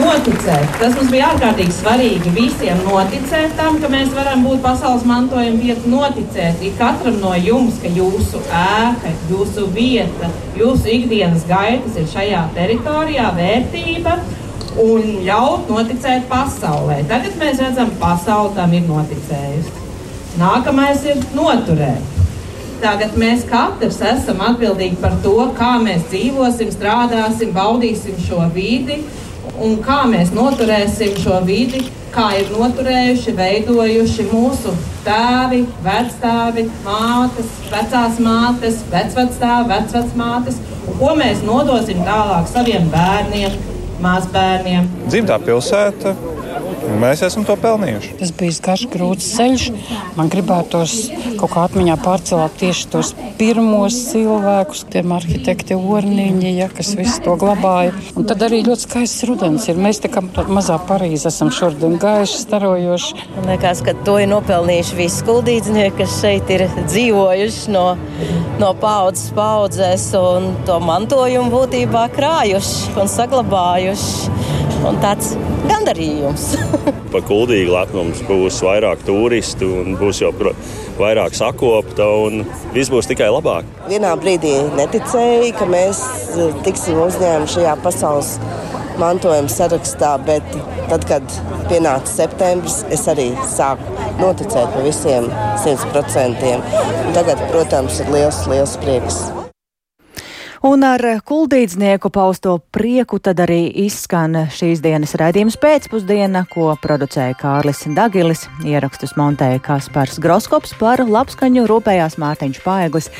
noticēt. 0.04 0.66
Tas 0.80 0.94
mums 0.96 1.10
bija 1.10 1.28
ārkārtīgi 1.32 1.72
svarīgi 1.72 2.30
visiem 2.34 2.80
noticēt 2.84 3.54
tam, 3.56 3.78
ka 3.80 3.88
mēs 3.88 4.10
varam 4.12 4.42
būt 4.44 4.60
pasaules 4.62 5.04
mantojuma 5.06 5.60
vieta, 5.60 5.88
noticēt 5.88 6.64
katram 6.78 7.20
no 7.22 7.32
jums, 7.34 7.78
ka 7.80 7.88
jūsu 7.88 8.40
ēka, 8.50 9.12
jūsu 9.30 9.68
vieta, 9.72 10.28
jūsu 10.58 10.90
ikdienas 10.96 11.46
gaitas 11.48 11.96
ir 11.96 12.10
šajā 12.10 12.42
teritorijā, 12.58 13.30
vērtība 13.38 14.18
un 14.82 15.24
ļaut 15.24 15.70
noticēt 15.72 16.28
pasaulē. 16.28 17.00
Tagad 17.08 17.40
mēs 17.40 17.62
redzam, 17.62 17.94
ka 17.94 18.02
pasaule 18.04 18.52
tam 18.58 18.74
ir 18.74 18.84
noticējusi. 18.90 19.83
Nākamais 20.38 21.04
ir 21.06 21.20
noturēt. 21.34 22.12
Tagad 22.82 23.14
mēs 23.16 23.44
katrs 23.48 24.00
esam 24.04 24.40
atbildīgi 24.44 24.98
par 25.00 25.14
to, 25.24 25.36
kā 25.56 25.76
mēs 25.80 26.08
dzīvosim, 26.10 26.72
strādāsim, 26.74 27.52
baudīsim 27.54 28.18
šo 28.26 28.42
vidi 28.52 28.98
un 29.62 29.76
kā 29.84 30.02
mēs 30.10 30.32
noturēsim 30.34 31.14
šo 31.22 31.38
vidi, 31.46 31.84
kā 32.14 32.26
ir 32.40 32.50
noturējuši, 32.54 33.34
veidojuši 33.38 34.26
mūsu 34.32 34.74
tēvi, 35.06 35.62
vectēvi, 35.84 36.66
mātes, 36.84 37.54
vecās 37.70 38.20
mātes, 38.22 38.82
vecvectēvi, 38.92 39.70
vecvecmātes, 39.70 40.60
un 40.84 40.98
ko 41.00 41.14
mēs 41.18 41.42
nodosim 41.46 42.02
tālāk 42.06 42.50
saviem 42.50 42.90
bērniem, 42.92 43.58
mazbērniem. 44.04 44.90
Dzimtā 45.06 45.38
pilsēta 45.46 46.14
Mēs 47.00 47.22
esam 47.26 47.44
to 47.46 47.56
pelnījuši. 47.60 48.14
Tas 48.20 48.30
bija 48.36 48.60
garš, 48.64 48.84
grūts 48.92 49.28
ceļš. 49.36 49.64
Man 50.18 50.30
gribētos 50.32 50.94
kaut 51.40 51.52
kā 51.52 51.64
atmiņā 51.68 51.96
pārcelt 52.04 52.56
tieši 52.60 52.88
tos 52.92 53.12
pirmos 53.38 53.96
cilvēkus, 54.10 54.84
tiem 54.92 55.14
arhitekti 55.16 55.76
Orniņi, 55.76 56.52
ja, 56.58 56.68
kas 56.72 56.92
visu 56.98 57.22
to 57.24 57.34
glabāja. 57.40 57.94
Un 58.18 58.28
tad 58.28 58.44
arī 58.46 58.62
ļoti 58.66 58.86
skaists 58.86 59.26
rudens 59.28 59.68
ir. 59.70 59.80
Mēs 59.80 60.02
tā 60.04 60.10
kā 60.12 60.22
mazā 60.24 60.78
Parīzē 60.88 61.32
esam 61.32 61.50
šodien 61.54 61.96
gaiši, 62.02 62.40
starojoši. 62.44 63.18
Man 63.36 63.50
liekas, 63.52 63.82
ka 63.86 63.96
to 64.06 64.18
ir 64.22 64.30
nopelnījuši 64.32 65.00
visi 65.00 65.22
skuldīdznieki, 65.24 65.96
kas 66.02 66.20
šeit 66.20 66.52
ir 66.54 66.66
dzīvojuši 66.84 67.74
no, 67.74 67.86
no 68.62 68.72
paudzes 68.80 69.32
paudzēs 69.34 70.10
un 70.20 70.52
to 70.68 70.78
mantojumu 70.84 71.52
būtībā 71.54 72.06
krājuši 72.14 72.94
un 73.00 73.10
saglabājuši. 73.10 74.40
Un 74.84 74.98
tāds 75.00 75.32
gandarījums. 75.68 76.50
pa 77.14 77.22
kuldīgu 77.28 77.74
lepnums 77.74 78.22
būs 78.28 78.58
vairāk 78.66 79.04
turistu 79.06 79.68
un 79.82 79.94
būs 80.00 80.22
jau 80.22 80.32
vairāk 80.98 81.36
sakopta 81.38 82.06
un 82.26 82.42
viss 82.74 82.92
būs 82.92 83.10
tikai 83.10 83.30
labāk. 83.30 83.68
Vienā 83.90 84.14
brīdī 84.20 84.54
neticēju, 84.78 85.52
ka 85.58 85.68
mēs 85.70 86.02
eh, 86.34 86.58
tiksim 86.66 86.98
uzņēmti 87.06 87.56
šajā 87.58 87.76
pasaules 87.84 88.34
mantojuma 88.98 89.50
sarakstā, 89.50 90.14
bet 90.26 90.46
tad, 90.90 91.06
kad 91.10 91.38
pienāca 91.70 92.10
septembris, 92.10 92.82
es 92.94 93.06
arī 93.10 93.30
sāku 93.50 93.94
noticēt 94.20 94.74
par 94.74 94.86
visiem 94.86 95.30
simt 95.64 95.86
procentiem. 95.94 96.62
Tagad, 97.16 97.42
protams, 97.50 98.02
ir 98.02 98.14
liels, 98.14 98.44
liels 98.50 98.78
prieks. 98.82 99.24
Un 100.64 100.80
ar 100.80 101.02
kuldīdznieku 101.28 102.08
pausto 102.08 102.54
prieku 102.72 103.18
tad 103.20 103.42
arī 103.44 103.66
izskan 103.82 104.46
šīs 104.48 104.80
dienas 104.80 105.10
raidījums 105.20 105.58
pēcpusdiena, 105.60 106.46
ko 106.48 106.70
producēja 106.80 107.34
Kārlis 107.36 107.82
Dagilis, 107.92 108.46
ierakstus 108.64 109.12
montēja 109.20 109.60
Kaspars 109.60 110.16
Groskops 110.24 110.72
par 110.80 111.02
labskaņu 111.04 111.66
rūpējās 111.68 112.16
Mārtiņš 112.22 112.60
Paeglis 112.64 113.10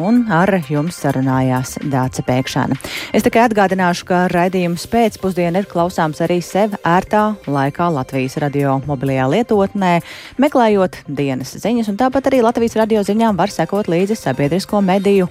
un 0.00 0.22
ar 0.32 0.54
jums 0.70 1.02
sarunājās 1.04 1.74
Dāca 1.92 2.24
Pēkšana. 2.24 2.80
Es 3.12 3.28
tikai 3.28 3.44
atgādināšu, 3.50 4.08
ka 4.08 4.22
raidījums 4.32 4.88
pēcpusdiena 4.88 5.60
ir 5.60 5.68
klausāms 5.68 6.24
arī 6.24 6.40
sev 6.40 6.78
ērtā 6.88 7.26
laikā 7.44 7.90
Latvijas 7.98 8.38
radio 8.40 8.78
mobilajā 8.88 9.28
lietotnē, 9.34 9.92
meklējot 10.40 11.02
dienas 11.04 11.52
ziņas, 11.60 11.92
un 11.92 12.00
tāpat 12.00 12.32
arī 12.32 12.40
Latvijas 12.48 12.80
radio 12.80 13.04
ziņām 13.04 13.36
var 13.36 13.52
sekot 13.52 13.92
līdzi 13.92 14.16
sabiedrisko 14.24 14.80
mediju 14.80 15.28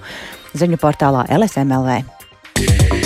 ziņu 0.54 0.80
portālā 0.80 1.26
LSMLV. 1.38 3.03